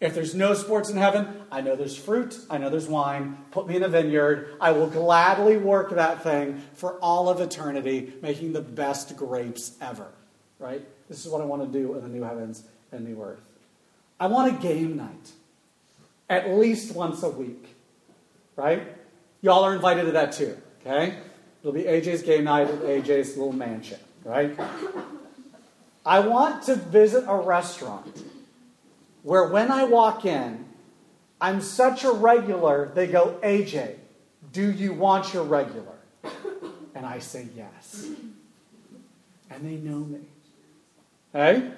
If 0.00 0.12
there's 0.12 0.34
no 0.34 0.54
sports 0.54 0.90
in 0.90 0.96
heaven, 0.96 1.28
I 1.52 1.60
know 1.60 1.76
there's 1.76 1.96
fruit, 1.96 2.36
I 2.50 2.58
know 2.58 2.68
there's 2.68 2.88
wine. 2.88 3.38
Put 3.52 3.68
me 3.68 3.76
in 3.76 3.84
a 3.84 3.88
vineyard. 3.88 4.56
I 4.60 4.72
will 4.72 4.88
gladly 4.88 5.56
work 5.56 5.90
that 5.90 6.24
thing 6.24 6.60
for 6.74 6.98
all 6.98 7.28
of 7.28 7.40
eternity, 7.40 8.14
making 8.20 8.52
the 8.52 8.60
best 8.60 9.16
grapes 9.16 9.76
ever, 9.80 10.08
right? 10.58 10.84
This 11.08 11.24
is 11.24 11.30
what 11.30 11.40
I 11.40 11.44
want 11.44 11.62
to 11.62 11.78
do 11.78 11.94
in 11.94 12.02
the 12.02 12.08
new 12.08 12.24
heavens 12.24 12.64
and 12.90 13.04
new 13.04 13.22
earth. 13.22 13.44
I 14.18 14.26
want 14.26 14.52
a 14.52 14.60
game 14.60 14.96
night 14.96 15.30
at 16.28 16.50
least 16.50 16.92
once 16.92 17.22
a 17.22 17.30
week, 17.30 17.76
right? 18.56 18.96
Y'all 19.42 19.62
are 19.62 19.74
invited 19.74 20.06
to 20.06 20.12
that 20.12 20.32
too, 20.32 20.56
okay? 20.84 21.18
It'll 21.60 21.72
be 21.72 21.84
AJ's 21.84 22.22
game 22.22 22.44
night 22.44 22.68
at 22.68 22.80
AJ's 22.80 23.36
little 23.36 23.52
mansion, 23.52 23.98
right? 24.24 24.58
I 26.04 26.20
want 26.20 26.64
to 26.64 26.76
visit 26.76 27.24
a 27.28 27.36
restaurant 27.36 28.22
where 29.22 29.46
when 29.46 29.70
I 29.70 29.84
walk 29.84 30.24
in, 30.24 30.64
I'm 31.40 31.60
such 31.60 32.04
a 32.04 32.12
regular, 32.12 32.90
they 32.94 33.06
go, 33.06 33.38
AJ, 33.42 33.96
do 34.52 34.70
you 34.70 34.92
want 34.92 35.32
your 35.32 35.44
regular? 35.44 35.94
And 36.94 37.06
I 37.06 37.20
say 37.20 37.48
yes. 37.56 38.08
And 39.50 39.64
they 39.64 39.76
know 39.76 39.98
me. 39.98 40.20
Hey? 41.32 41.70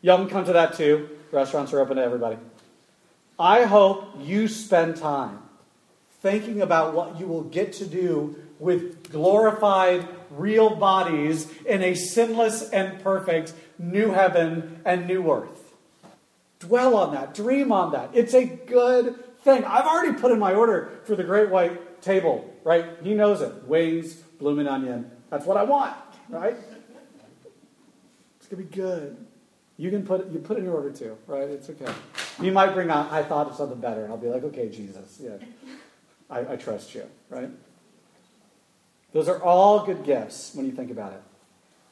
Y'all 0.00 0.18
can 0.18 0.28
come 0.28 0.44
to 0.44 0.52
that 0.52 0.74
too. 0.74 1.08
Restaurants 1.30 1.72
are 1.72 1.80
open 1.80 1.96
to 1.96 2.02
everybody. 2.02 2.36
I 3.38 3.64
hope 3.64 4.04
you 4.20 4.48
spend 4.48 4.96
time 4.96 5.40
thinking 6.20 6.62
about 6.62 6.94
what 6.94 7.18
you 7.18 7.26
will 7.26 7.42
get 7.42 7.72
to 7.74 7.86
do 7.86 8.36
with 8.62 9.10
glorified, 9.10 10.06
real 10.30 10.76
bodies 10.76 11.52
in 11.66 11.82
a 11.82 11.94
sinless 11.94 12.70
and 12.70 13.02
perfect 13.02 13.52
new 13.76 14.12
heaven 14.12 14.80
and 14.84 15.08
new 15.08 15.28
earth. 15.32 15.74
Dwell 16.60 16.96
on 16.96 17.12
that, 17.12 17.34
dream 17.34 17.72
on 17.72 17.90
that. 17.90 18.10
It's 18.14 18.34
a 18.34 18.44
good 18.44 19.16
thing. 19.40 19.64
I've 19.64 19.84
already 19.84 20.16
put 20.16 20.30
in 20.30 20.38
my 20.38 20.54
order 20.54 20.92
for 21.04 21.16
the 21.16 21.24
great 21.24 21.50
white 21.50 22.02
table, 22.02 22.54
right? 22.62 22.86
He 23.02 23.14
knows 23.14 23.40
it. 23.40 23.64
Wings, 23.64 24.14
blooming 24.38 24.68
onion. 24.68 25.10
That's 25.28 25.44
what 25.44 25.56
I 25.56 25.64
want, 25.64 25.96
right? 26.28 26.56
It's 28.38 28.46
going 28.46 28.62
to 28.62 28.68
be 28.68 28.76
good. 28.76 29.16
You 29.76 29.90
can 29.90 30.06
put 30.06 30.30
you 30.30 30.38
put 30.38 30.58
in 30.58 30.64
your 30.64 30.74
order 30.74 30.92
too, 30.92 31.18
right? 31.26 31.48
It's 31.48 31.68
okay. 31.68 31.92
You 32.40 32.52
might 32.52 32.74
bring 32.74 32.90
out, 32.90 33.10
I 33.10 33.24
thought 33.24 33.48
of 33.48 33.56
something 33.56 33.80
better. 33.80 34.04
And 34.04 34.12
I'll 34.12 34.18
be 34.18 34.28
like, 34.28 34.44
okay, 34.44 34.68
Jesus, 34.68 35.18
yeah. 35.20 35.38
I, 36.30 36.52
I 36.52 36.56
trust 36.56 36.94
you, 36.94 37.02
right? 37.28 37.50
Those 39.12 39.28
are 39.28 39.42
all 39.42 39.84
good 39.84 40.04
gifts 40.04 40.54
when 40.54 40.66
you 40.66 40.72
think 40.72 40.90
about 40.90 41.12
it. 41.12 41.22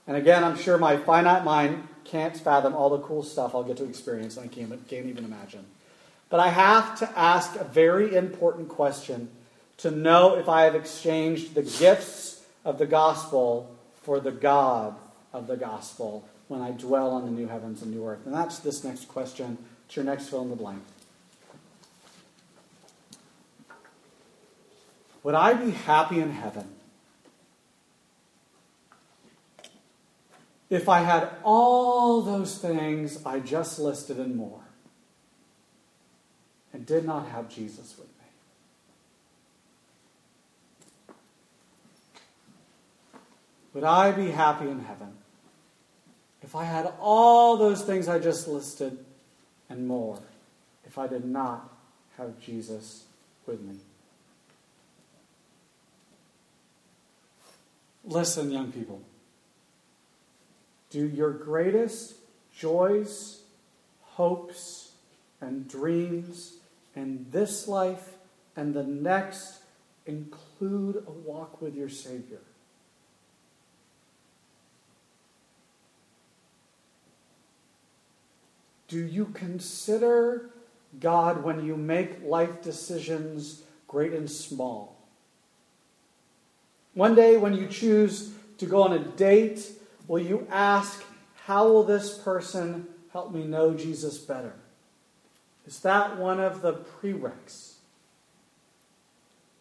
And 0.06 0.16
again, 0.16 0.42
I'm 0.42 0.56
sure 0.56 0.78
my 0.78 0.96
finite 0.96 1.44
mind 1.44 1.86
can't 2.04 2.36
fathom 2.36 2.74
all 2.74 2.90
the 2.90 2.98
cool 2.98 3.22
stuff 3.22 3.54
I'll 3.54 3.62
get 3.62 3.76
to 3.76 3.84
experience, 3.84 4.36
and 4.36 4.50
I 4.50 4.52
can't, 4.52 4.70
can't 4.88 5.06
even 5.06 5.24
imagine. 5.24 5.64
But 6.30 6.40
I 6.40 6.48
have 6.48 6.98
to 7.00 7.18
ask 7.18 7.56
a 7.56 7.64
very 7.64 8.14
important 8.14 8.68
question 8.68 9.28
to 9.78 9.90
know 9.90 10.36
if 10.36 10.48
I 10.48 10.62
have 10.62 10.74
exchanged 10.74 11.54
the 11.54 11.62
gifts 11.62 12.42
of 12.64 12.78
the 12.78 12.86
gospel 12.86 13.74
for 14.02 14.20
the 14.20 14.32
God 14.32 14.94
of 15.32 15.46
the 15.46 15.56
gospel 15.56 16.28
when 16.48 16.60
I 16.60 16.72
dwell 16.72 17.10
on 17.10 17.24
the 17.24 17.30
new 17.30 17.46
heavens 17.46 17.82
and 17.82 17.92
new 17.92 18.06
earth. 18.06 18.26
And 18.26 18.34
that's 18.34 18.58
this 18.58 18.82
next 18.82 19.08
question. 19.08 19.58
It's 19.86 19.96
your 19.96 20.04
next 20.04 20.28
fill 20.28 20.42
in 20.42 20.50
the 20.50 20.56
blank. 20.56 20.82
Would 25.22 25.34
I 25.34 25.52
be 25.52 25.70
happy 25.70 26.20
in 26.20 26.30
heaven 26.30 26.66
if 30.70 30.88
I 30.88 31.00
had 31.00 31.28
all 31.42 32.22
those 32.22 32.56
things 32.56 33.18
I 33.26 33.40
just 33.40 33.80
listed 33.80 34.18
and 34.18 34.36
more 34.36 34.60
and 36.72 36.86
did 36.86 37.04
not 37.04 37.28
have 37.28 37.48
Jesus 37.48 37.96
with 37.98 38.06
me? 38.06 38.14
Would 43.74 43.84
I 43.84 44.12
be 44.12 44.30
happy 44.30 44.68
in 44.68 44.78
heaven 44.80 45.12
if 46.40 46.54
I 46.54 46.64
had 46.64 46.92
all 47.00 47.56
those 47.56 47.82
things 47.82 48.06
I 48.06 48.20
just 48.20 48.46
listed 48.46 48.96
and 49.68 49.86
more 49.88 50.20
if 50.86 50.98
I 50.98 51.08
did 51.08 51.24
not 51.24 51.68
have 52.16 52.40
Jesus 52.40 53.04
with 53.44 53.60
me? 53.60 53.76
Listen, 58.04 58.50
young 58.50 58.70
people. 58.72 59.00
Do 60.90 61.06
your 61.06 61.30
greatest 61.30 62.14
joys, 62.56 63.40
hopes, 64.02 64.92
and 65.40 65.68
dreams 65.68 66.54
in 66.94 67.26
this 67.30 67.68
life 67.68 68.16
and 68.56 68.74
the 68.74 68.82
next 68.82 69.60
include 70.04 71.04
a 71.06 71.10
walk 71.10 71.62
with 71.62 71.74
your 71.74 71.88
Savior? 71.88 72.40
Do 78.88 78.98
you 78.98 79.26
consider 79.26 80.50
God 80.98 81.44
when 81.44 81.64
you 81.64 81.76
make 81.76 82.24
life 82.24 82.60
decisions, 82.60 83.62
great 83.86 84.12
and 84.12 84.28
small? 84.28 84.98
One 86.94 87.14
day, 87.14 87.36
when 87.36 87.54
you 87.54 87.68
choose 87.68 88.32
to 88.58 88.66
go 88.66 88.82
on 88.82 88.92
a 88.92 88.98
date, 88.98 89.70
will 90.06 90.22
you 90.22 90.46
ask, 90.50 91.02
How 91.44 91.68
will 91.68 91.84
this 91.84 92.18
person 92.18 92.86
help 93.12 93.32
me 93.32 93.44
know 93.44 93.74
Jesus 93.74 94.18
better? 94.18 94.54
Is 95.66 95.80
that 95.80 96.18
one 96.18 96.40
of 96.40 96.62
the 96.62 96.74
prereqs? 96.74 97.74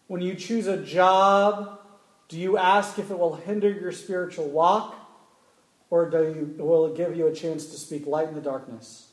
When 0.08 0.22
you 0.22 0.36
choose 0.36 0.66
a 0.66 0.78
job, 0.84 1.80
do 2.30 2.38
you 2.38 2.58
ask 2.58 2.98
if 2.98 3.12
it 3.12 3.20
will 3.20 3.36
hinder 3.36 3.70
your 3.70 3.92
spiritual 3.92 4.48
walk? 4.48 4.96
Or 5.92 6.10
do 6.10 6.24
you, 6.24 6.64
will 6.64 6.88
it 6.88 6.98
give 6.98 7.16
you 7.16 7.28
a 7.28 7.34
chance 7.34 7.66
to 7.68 7.78
speak 7.78 8.06
light 8.06 8.28
in 8.28 8.36
the 8.36 8.42
darkness? 8.42 9.10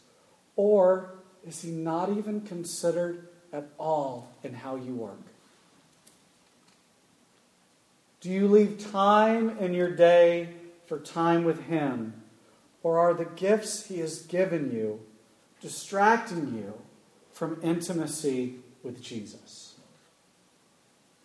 Or 0.56 1.10
is 1.46 1.62
he 1.62 1.70
not 1.70 2.10
even 2.10 2.42
considered 2.42 3.28
at 3.52 3.68
all 3.78 4.30
in 4.42 4.52
how 4.54 4.76
you 4.76 4.94
work? 4.94 5.20
Do 8.20 8.30
you 8.30 8.48
leave 8.48 8.90
time 8.90 9.58
in 9.58 9.72
your 9.72 9.90
day 9.90 10.48
for 10.86 10.98
time 10.98 11.44
with 11.44 11.64
Him? 11.64 12.22
Or 12.82 12.98
are 12.98 13.14
the 13.14 13.24
gifts 13.24 13.86
He 13.86 13.98
has 13.98 14.22
given 14.22 14.70
you 14.72 15.00
distracting 15.60 16.54
you 16.54 16.74
from 17.32 17.58
intimacy 17.62 18.56
with 18.82 19.02
Jesus? 19.02 19.74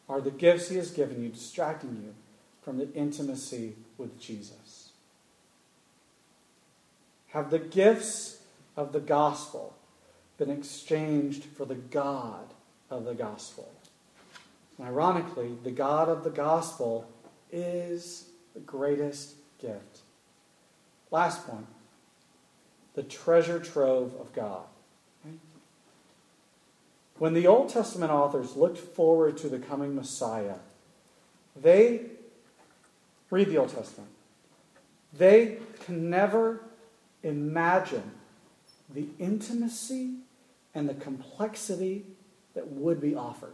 Are 0.09 0.21
the 0.21 0.31
gifts 0.31 0.69
He 0.69 0.77
has 0.77 0.91
given 0.91 1.23
you 1.23 1.29
distracting 1.29 2.01
you 2.03 2.13
from 2.61 2.77
the 2.77 2.91
intimacy 2.93 3.75
with 3.97 4.19
Jesus? 4.19 4.89
Have 7.29 7.49
the 7.49 7.59
gifts 7.59 8.41
of 8.75 8.91
the 8.91 8.99
gospel 8.99 9.73
been 10.37 10.49
exchanged 10.49 11.45
for 11.45 11.65
the 11.65 11.75
God 11.75 12.53
of 12.89 13.05
the 13.05 13.13
gospel? 13.13 13.71
And 14.77 14.87
ironically, 14.87 15.55
the 15.63 15.71
God 15.71 16.09
of 16.09 16.23
the 16.23 16.29
gospel 16.29 17.07
is 17.51 18.25
the 18.53 18.59
greatest 18.59 19.35
gift. 19.61 19.99
Last 21.11 21.47
point 21.47 21.67
the 22.93 23.03
treasure 23.03 23.59
trove 23.59 24.13
of 24.19 24.33
God. 24.33 24.63
When 27.17 27.33
the 27.33 27.47
Old 27.47 27.69
Testament 27.69 28.11
authors 28.11 28.55
looked 28.55 28.79
forward 28.79 29.37
to 29.37 29.49
the 29.49 29.59
coming 29.59 29.95
Messiah, 29.95 30.55
they 31.55 32.07
read 33.29 33.47
the 33.47 33.57
Old 33.57 33.69
Testament. 33.69 34.09
They 35.13 35.59
can 35.85 36.09
never 36.09 36.61
imagine 37.21 38.11
the 38.89 39.05
intimacy 39.19 40.15
and 40.73 40.89
the 40.89 40.95
complexity 40.95 42.05
that 42.55 42.67
would 42.69 42.99
be 42.99 43.13
offered. 43.13 43.53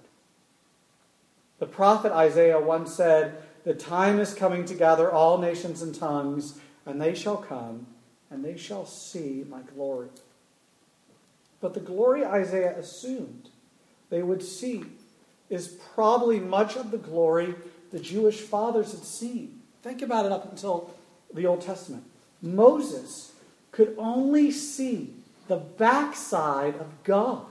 The 1.59 1.65
prophet 1.65 2.11
Isaiah 2.11 2.59
once 2.59 2.93
said, 2.93 3.41
The 3.67 3.73
time 3.73 4.21
is 4.21 4.33
coming 4.33 4.63
to 4.63 4.73
gather 4.73 5.11
all 5.11 5.39
nations 5.39 5.81
and 5.81 5.93
tongues, 5.93 6.57
and 6.85 7.01
they 7.01 7.13
shall 7.13 7.35
come, 7.35 7.85
and 8.31 8.41
they 8.41 8.55
shall 8.55 8.85
see 8.85 9.43
my 9.49 9.59
glory. 9.59 10.07
But 11.59 11.73
the 11.73 11.81
glory 11.81 12.23
Isaiah 12.23 12.79
assumed 12.79 13.49
they 14.09 14.23
would 14.23 14.41
see 14.41 14.85
is 15.49 15.67
probably 15.93 16.39
much 16.39 16.77
of 16.77 16.91
the 16.91 16.97
glory 16.97 17.55
the 17.91 17.99
Jewish 17.99 18.39
fathers 18.39 18.93
had 18.93 19.03
seen. 19.03 19.59
Think 19.83 20.01
about 20.01 20.25
it 20.25 20.31
up 20.31 20.49
until 20.49 20.89
the 21.33 21.45
Old 21.45 21.59
Testament. 21.59 22.05
Moses 22.41 23.33
could 23.73 23.93
only 23.97 24.49
see 24.49 25.13
the 25.49 25.57
backside 25.57 26.75
of 26.75 27.03
God 27.03 27.45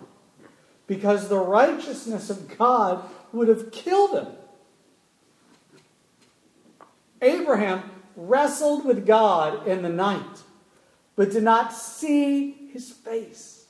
because 0.87 1.29
the 1.29 1.37
righteousness 1.37 2.31
of 2.31 2.57
God 2.57 3.05
would 3.35 3.49
have 3.49 3.71
killed 3.71 4.13
him. 4.13 4.29
Abraham 7.23 7.83
wrestled 8.17 8.85
with 8.85 9.07
God 9.07 9.67
in 9.67 9.83
the 9.83 9.89
night, 9.89 10.43
but 11.15 11.31
did 11.31 11.43
not 11.43 11.73
see 11.73 12.71
his 12.73 12.91
face. 12.91 13.67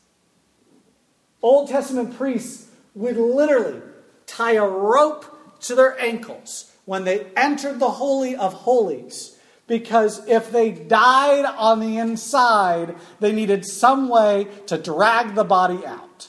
Old 1.42 1.68
Testament 1.68 2.16
priests 2.16 2.68
would 2.94 3.16
literally 3.16 3.82
tie 4.26 4.54
a 4.54 4.66
rope 4.66 5.60
to 5.60 5.74
their 5.74 6.00
ankles 6.00 6.72
when 6.84 7.04
they 7.04 7.26
entered 7.36 7.78
the 7.78 7.90
Holy 7.90 8.34
of 8.36 8.52
Holies. 8.52 9.38
Because 9.66 10.26
if 10.28 10.52
they 10.52 10.70
died 10.70 11.44
on 11.44 11.80
the 11.80 11.98
inside, 11.98 12.94
they 13.18 13.32
needed 13.32 13.64
some 13.64 14.08
way 14.08 14.46
to 14.66 14.78
drag 14.78 15.34
the 15.34 15.44
body 15.44 15.84
out. 15.84 16.28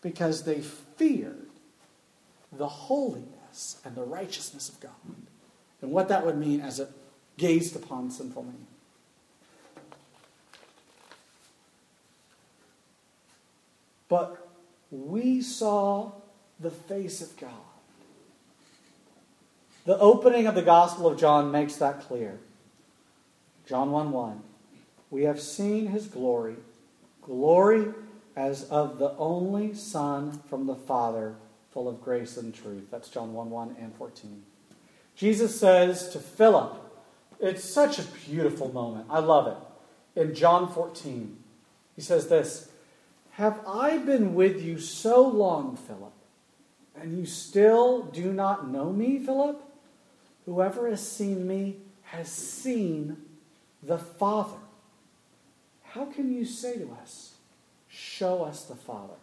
Because 0.00 0.44
they 0.44 0.60
feared 0.60 1.48
the 2.50 2.68
holiness 2.68 3.78
and 3.84 3.94
the 3.94 4.04
righteousness 4.04 4.70
of 4.70 4.80
God 4.80 4.92
and 5.80 5.90
what 5.90 6.08
that 6.08 6.24
would 6.24 6.36
mean 6.36 6.60
as 6.60 6.80
it 6.80 6.90
gazed 7.36 7.76
upon 7.76 8.10
sinful 8.10 8.42
man. 8.42 8.66
But 14.08 14.48
we 14.90 15.42
saw 15.42 16.12
the 16.58 16.70
face 16.70 17.20
of 17.20 17.36
God. 17.36 17.50
The 19.84 19.98
opening 19.98 20.46
of 20.46 20.54
the 20.54 20.62
Gospel 20.62 21.06
of 21.06 21.18
John 21.18 21.50
makes 21.50 21.76
that 21.76 22.00
clear. 22.00 22.38
John 23.66 23.90
1 23.90 24.12
1. 24.12 24.42
We 25.10 25.24
have 25.24 25.40
seen 25.40 25.86
his 25.88 26.06
glory, 26.06 26.56
glory 27.22 27.92
as 28.36 28.64
of 28.64 28.98
the 28.98 29.14
only 29.16 29.74
Son 29.74 30.40
from 30.48 30.66
the 30.66 30.74
Father, 30.74 31.34
full 31.70 31.88
of 31.88 32.02
grace 32.02 32.36
and 32.36 32.54
truth. 32.54 32.88
That's 32.90 33.08
John 33.08 33.32
1 33.32 33.50
1 33.50 33.76
and 33.78 33.94
14. 33.94 34.42
Jesus 35.18 35.58
says 35.58 36.10
to 36.10 36.20
Philip, 36.20 36.76
it's 37.40 37.64
such 37.64 37.98
a 37.98 38.04
beautiful 38.04 38.72
moment. 38.72 39.06
I 39.10 39.18
love 39.18 39.48
it. 39.48 40.20
In 40.20 40.32
John 40.32 40.72
14, 40.72 41.36
he 41.96 42.02
says 42.02 42.28
this 42.28 42.70
Have 43.32 43.60
I 43.66 43.98
been 43.98 44.34
with 44.34 44.62
you 44.62 44.78
so 44.78 45.26
long, 45.26 45.76
Philip, 45.76 46.12
and 46.94 47.18
you 47.18 47.26
still 47.26 48.02
do 48.02 48.32
not 48.32 48.70
know 48.70 48.92
me, 48.92 49.18
Philip? 49.18 49.60
Whoever 50.46 50.88
has 50.88 51.06
seen 51.06 51.48
me 51.48 51.78
has 52.04 52.28
seen 52.28 53.16
the 53.82 53.98
Father. 53.98 54.58
How 55.82 56.04
can 56.04 56.32
you 56.32 56.44
say 56.44 56.78
to 56.78 56.96
us, 57.02 57.34
Show 57.88 58.44
us 58.44 58.64
the 58.64 58.76
Father? 58.76 59.14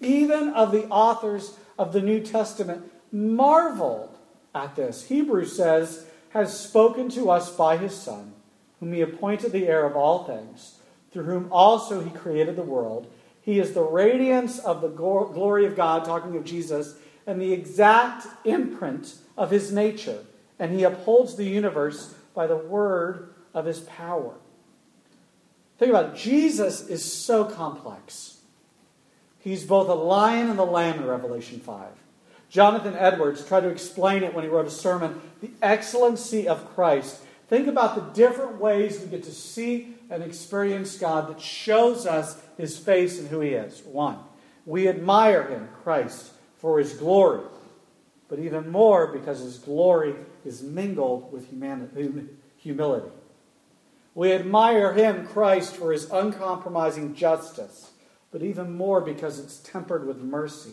Even 0.00 0.48
of 0.54 0.72
the 0.72 0.86
authors 0.86 1.58
of 1.78 1.92
the 1.92 2.00
New 2.00 2.20
Testament 2.20 2.90
marveled 3.12 4.09
at 4.54 4.76
this. 4.76 5.06
Hebrews 5.06 5.56
says, 5.56 6.06
has 6.30 6.58
spoken 6.58 7.08
to 7.10 7.30
us 7.30 7.54
by 7.54 7.76
his 7.76 7.94
Son, 7.94 8.32
whom 8.78 8.92
he 8.92 9.00
appointed 9.00 9.52
the 9.52 9.66
heir 9.66 9.84
of 9.84 9.96
all 9.96 10.24
things, 10.24 10.78
through 11.12 11.24
whom 11.24 11.52
also 11.52 12.00
he 12.02 12.10
created 12.10 12.56
the 12.56 12.62
world. 12.62 13.10
He 13.42 13.58
is 13.58 13.72
the 13.72 13.82
radiance 13.82 14.58
of 14.58 14.80
the 14.80 14.88
glory 14.88 15.66
of 15.66 15.76
God, 15.76 16.04
talking 16.04 16.36
of 16.36 16.44
Jesus, 16.44 16.96
and 17.26 17.40
the 17.40 17.52
exact 17.52 18.26
imprint 18.44 19.16
of 19.36 19.50
his 19.50 19.72
nature. 19.72 20.24
And 20.58 20.72
he 20.72 20.84
upholds 20.84 21.36
the 21.36 21.44
universe 21.44 22.14
by 22.34 22.46
the 22.46 22.56
word 22.56 23.34
of 23.54 23.64
his 23.64 23.80
power. 23.80 24.34
Think 25.78 25.90
about 25.90 26.14
it. 26.14 26.16
Jesus 26.16 26.86
is 26.88 27.10
so 27.10 27.44
complex. 27.44 28.40
He's 29.38 29.64
both 29.64 29.88
a 29.88 29.94
lion 29.94 30.50
and 30.50 30.58
the 30.58 30.66
lamb 30.66 30.98
in 30.98 31.06
Revelation 31.06 31.58
5. 31.58 31.88
Jonathan 32.50 32.96
Edwards 32.96 33.44
tried 33.46 33.60
to 33.60 33.68
explain 33.68 34.24
it 34.24 34.34
when 34.34 34.44
he 34.44 34.50
wrote 34.50 34.66
a 34.66 34.70
sermon 34.70 35.20
the 35.40 35.50
excellency 35.62 36.48
of 36.48 36.74
Christ. 36.74 37.20
Think 37.48 37.68
about 37.68 37.94
the 37.94 38.02
different 38.12 38.60
ways 38.60 39.00
we 39.00 39.06
get 39.06 39.22
to 39.24 39.32
see 39.32 39.94
and 40.10 40.22
experience 40.22 40.98
God 40.98 41.28
that 41.28 41.40
shows 41.40 42.06
us 42.06 42.40
his 42.58 42.76
face 42.76 43.18
and 43.18 43.28
who 43.28 43.40
he 43.40 43.50
is. 43.50 43.82
One, 43.84 44.18
we 44.66 44.88
admire 44.88 45.44
him, 45.44 45.68
Christ, 45.82 46.32
for 46.58 46.78
his 46.78 46.92
glory, 46.92 47.42
but 48.28 48.40
even 48.40 48.68
more 48.68 49.06
because 49.06 49.38
his 49.40 49.58
glory 49.58 50.16
is 50.44 50.62
mingled 50.62 51.32
with 51.32 51.48
humility. 52.58 53.10
We 54.14 54.32
admire 54.32 54.92
him, 54.92 55.26
Christ, 55.26 55.76
for 55.76 55.92
his 55.92 56.10
uncompromising 56.10 57.14
justice, 57.14 57.92
but 58.32 58.42
even 58.42 58.76
more 58.76 59.00
because 59.00 59.38
it's 59.38 59.58
tempered 59.58 60.06
with 60.06 60.18
mercy. 60.18 60.72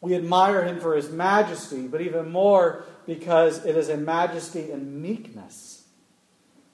We 0.00 0.14
admire 0.14 0.64
him 0.64 0.78
for 0.80 0.94
his 0.94 1.10
majesty, 1.10 1.88
but 1.88 2.00
even 2.00 2.30
more 2.30 2.84
because 3.06 3.64
it 3.64 3.76
is 3.76 3.88
a 3.88 3.96
majesty 3.96 4.70
and 4.70 5.02
meekness. 5.02 5.84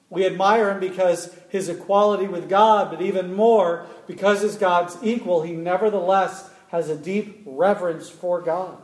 We 0.09 0.25
admire 0.25 0.71
him 0.71 0.79
because 0.79 1.35
his 1.49 1.67
equality 1.67 2.27
with 2.27 2.47
God, 2.47 2.91
but 2.91 3.01
even 3.01 3.33
more 3.33 3.87
because 4.07 4.43
as 4.43 4.55
God's 4.55 4.97
equal, 5.01 5.41
he 5.41 5.53
nevertheless 5.53 6.49
has 6.69 6.89
a 6.89 6.95
deep 6.95 7.41
reverence 7.45 8.09
for 8.09 8.41
God. 8.41 8.77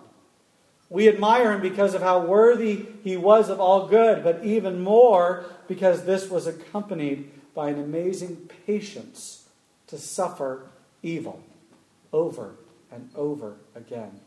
We 0.89 1.07
admire 1.07 1.53
him 1.53 1.61
because 1.61 1.93
of 1.93 2.01
how 2.01 2.19
worthy 2.25 2.85
he 3.03 3.15
was 3.15 3.49
of 3.49 3.61
all 3.61 3.87
good, 3.87 4.23
but 4.23 4.43
even 4.43 4.81
more 4.81 5.45
because 5.67 6.03
this 6.03 6.29
was 6.29 6.47
accompanied 6.47 7.31
by 7.53 7.69
an 7.69 7.79
amazing 7.79 8.49
patience 8.65 9.47
to 9.87 9.97
suffer 9.97 10.65
evil 11.01 11.41
over 12.11 12.55
and 12.91 13.09
over 13.15 13.55
again. 13.73 14.19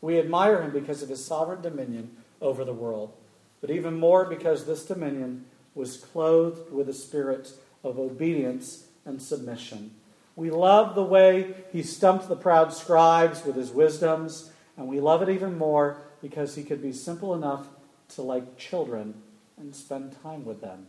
We 0.00 0.18
admire 0.18 0.62
him 0.62 0.70
because 0.70 1.02
of 1.02 1.08
his 1.08 1.24
sovereign 1.24 1.60
dominion 1.60 2.16
over 2.40 2.64
the 2.64 2.72
world, 2.72 3.12
but 3.60 3.70
even 3.70 3.98
more 3.98 4.24
because 4.24 4.64
this 4.64 4.84
dominion 4.84 5.44
was 5.74 5.98
clothed 5.98 6.72
with 6.72 6.88
a 6.88 6.94
spirit 6.94 7.52
of 7.84 7.98
obedience 7.98 8.86
and 9.04 9.20
submission. 9.20 9.92
We 10.36 10.50
love 10.50 10.94
the 10.94 11.04
way 11.04 11.54
he 11.72 11.82
stumped 11.82 12.28
the 12.28 12.36
proud 12.36 12.72
scribes 12.72 13.44
with 13.44 13.56
his 13.56 13.70
wisdoms, 13.70 14.50
and 14.76 14.88
we 14.88 15.00
love 15.00 15.22
it 15.22 15.28
even 15.28 15.58
more 15.58 15.98
because 16.22 16.54
he 16.54 16.62
could 16.62 16.82
be 16.82 16.92
simple 16.92 17.34
enough 17.34 17.66
to 18.14 18.22
like 18.22 18.56
children 18.56 19.14
and 19.58 19.74
spend 19.74 20.16
time 20.22 20.44
with 20.44 20.60
them. 20.60 20.86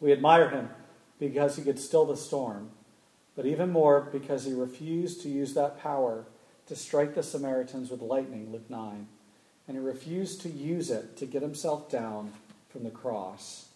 We 0.00 0.12
admire 0.12 0.48
him 0.48 0.68
because 1.20 1.56
he 1.56 1.62
could 1.62 1.78
still 1.78 2.04
the 2.04 2.16
storm, 2.16 2.70
but 3.36 3.46
even 3.46 3.70
more 3.70 4.00
because 4.00 4.44
he 4.44 4.52
refused 4.52 5.22
to 5.22 5.28
use 5.28 5.54
that 5.54 5.78
power 5.80 6.24
to 6.72 6.78
strike 6.78 7.14
the 7.14 7.22
Samaritans 7.22 7.90
with 7.90 8.00
lightning, 8.00 8.50
Luke 8.50 8.70
9, 8.70 9.06
and 9.68 9.76
he 9.76 9.82
refused 9.82 10.40
to 10.40 10.48
use 10.48 10.90
it 10.90 11.18
to 11.18 11.26
get 11.26 11.42
himself 11.42 11.90
down 11.90 12.32
from 12.70 12.82
the 12.82 12.90
cross. 12.90 13.66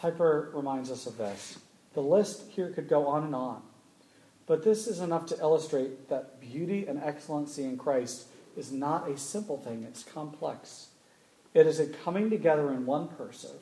Piper 0.00 0.50
reminds 0.52 0.90
us 0.90 1.06
of 1.06 1.16
this. 1.16 1.60
The 1.94 2.00
list 2.00 2.50
here 2.50 2.70
could 2.70 2.88
go 2.88 3.06
on 3.06 3.22
and 3.22 3.36
on, 3.36 3.62
but 4.48 4.64
this 4.64 4.88
is 4.88 4.98
enough 4.98 5.26
to 5.26 5.38
illustrate 5.38 6.08
that 6.08 6.40
beauty 6.40 6.88
and 6.88 7.00
excellency 7.00 7.62
in 7.62 7.76
Christ 7.76 8.26
is 8.56 8.72
not 8.72 9.08
a 9.08 9.16
simple 9.16 9.56
thing, 9.56 9.84
it's 9.84 10.02
complex. 10.02 10.88
It 11.54 11.68
is 11.68 11.78
a 11.78 11.86
coming 11.86 12.30
together 12.30 12.72
in 12.72 12.84
one 12.84 13.06
person 13.06 13.52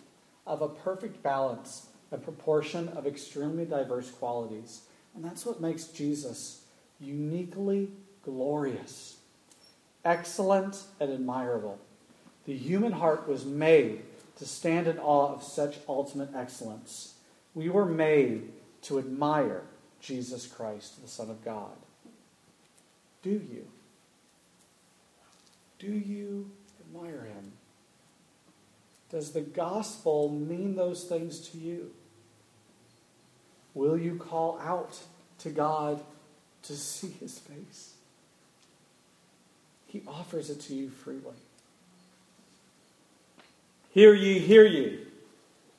of 0.47 0.63
a 0.63 0.69
perfect 0.71 1.23
balance, 1.23 1.89
a 2.11 2.17
proportion 2.17 2.89
of 2.89 3.07
extremely 3.07 3.67
diverse 3.67 4.11
qualities. 4.11 4.81
And 5.15 5.23
that's 5.23 5.45
what 5.45 5.61
makes 5.61 5.89
Jesus 5.89 6.63
uniquely 6.99 7.91
glorious, 8.27 9.17
excellent, 10.05 10.83
and 11.01 11.11
admirable. 11.11 11.79
The 12.45 12.57
human 12.57 12.93
heart 12.93 13.27
was 13.27 13.47
made 13.47 14.03
to 14.39 14.45
stand 14.45 14.87
in 14.87 14.99
awe 14.99 15.33
of 15.33 15.43
such 15.43 15.79
ultimate 15.89 16.31
excellence. 16.35 17.15
We 17.55 17.71
were 17.71 17.87
made 17.87 18.53
to 18.83 18.99
admire 18.99 19.63
Jesus 20.01 20.47
Christ, 20.47 21.01
the 21.03 21.09
Son 21.09 21.31
of 21.31 21.43
God. 21.45 21.73
Do 23.23 23.31
you? 23.31 23.67
Do 25.79 25.91
you 25.91 26.51
admire 26.81 27.23
him? 27.23 27.53
Does 29.11 29.33
the 29.33 29.41
gospel 29.41 30.29
mean 30.29 30.77
those 30.77 31.05
things 31.05 31.49
to 31.51 31.59
you? 31.59 31.93
Will 33.75 33.97
you 33.97 34.17
call 34.17 34.59
out 34.61 34.99
to 35.41 35.51
God 35.51 36.03
to 36.63 36.75
see 36.75 37.11
his 37.21 37.39
face? 37.39 37.96
He 39.97 40.03
offers 40.07 40.51
it 40.51 40.61
to 40.63 40.75
you 40.75 40.91
freely. 40.91 41.23
Hear 43.93 44.13
ye, 44.13 44.39
hear 44.39 44.67
ye, 44.67 44.99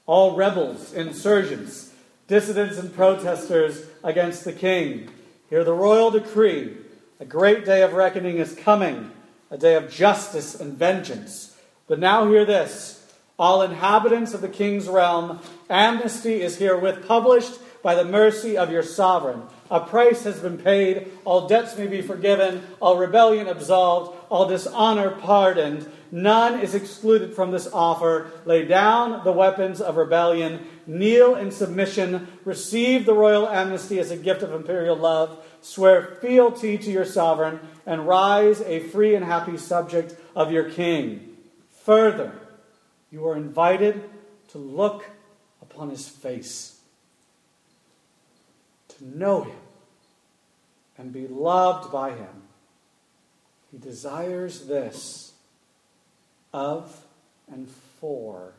all 0.08 0.36
rebels, 0.36 0.92
insurgents, 0.92 1.94
dissidents, 2.28 2.80
and 2.80 2.92
protesters 2.96 3.86
against 4.04 4.44
the 4.44 4.54
king. 4.54 5.10
Hear 5.52 5.64
the 5.64 5.74
royal 5.74 6.10
decree. 6.10 6.78
A 7.20 7.26
great 7.26 7.64
day 7.64 7.84
of 7.84 7.94
reckoning 7.94 8.38
is 8.38 8.56
coming, 8.56 9.12
a 9.52 9.58
day 9.60 9.76
of 9.76 9.92
justice 9.92 10.60
and 10.60 10.76
vengeance. 10.76 11.56
But 11.88 12.00
now 12.00 12.28
hear 12.28 12.44
this 12.44 13.08
All 13.38 13.62
inhabitants 13.62 14.34
of 14.34 14.42
the 14.42 14.50
king's 14.50 14.88
realm, 14.88 15.42
amnesty 15.70 16.42
is 16.42 16.58
herewith 16.58 17.08
published 17.08 17.60
by 17.84 17.94
the 17.94 18.04
mercy 18.04 18.58
of 18.58 18.72
your 18.72 18.82
sovereign. 18.82 19.44
A 19.70 19.82
price 19.82 20.24
has 20.24 20.40
been 20.40 20.58
paid, 20.58 21.12
all 21.26 21.48
debts 21.48 21.78
may 21.78 21.88
be 21.88 22.02
forgiven, 22.02 22.64
all 22.80 22.98
rebellion 22.98 23.48
absolved, 23.48 24.18
all 24.30 24.48
dishonor 24.48 25.12
pardoned. 25.12 25.92
None 26.10 26.62
is 26.62 26.74
excluded 26.74 27.36
from 27.36 27.52
this 27.52 27.68
offer. 27.74 28.32
Lay 28.46 28.66
down 28.66 29.26
the 29.26 29.34
weapons 29.34 29.82
of 29.82 29.98
rebellion, 29.98 30.66
kneel 30.86 31.36
in 31.36 31.52
submission, 31.52 32.28
receive 32.46 33.06
the 33.06 33.14
royal 33.14 33.48
amnesty 33.50 34.00
as 34.00 34.10
a 34.10 34.16
gift 34.16 34.42
of 34.42 34.54
imperial 34.54 34.96
love, 34.96 35.38
swear 35.62 36.18
fealty 36.22 36.78
to 36.78 36.90
your 36.90 37.06
sovereign, 37.06 37.60
and 37.86 38.08
rise 38.08 38.62
a 38.62 38.80
free 38.80 39.16
and 39.16 39.26
happy 39.26 39.58
subject 39.58 40.16
of 40.34 40.50
your 40.50 40.70
king. 40.70 41.36
Further, 41.84 42.32
you 43.12 43.28
are 43.28 43.36
invited 43.36 44.02
to 44.50 44.60
look 44.60 45.06
upon 45.62 45.90
his 45.90 46.08
face 46.08 46.77
know 49.02 49.44
Him 49.44 49.58
and 50.98 51.14
be 51.14 51.28
loved 51.28 51.92
by 51.92 52.12
Him. 52.12 52.44
He 53.72 53.78
desires 53.78 54.68
this 54.68 55.34
of 56.54 57.06
and 57.52 57.70
for. 58.00 58.54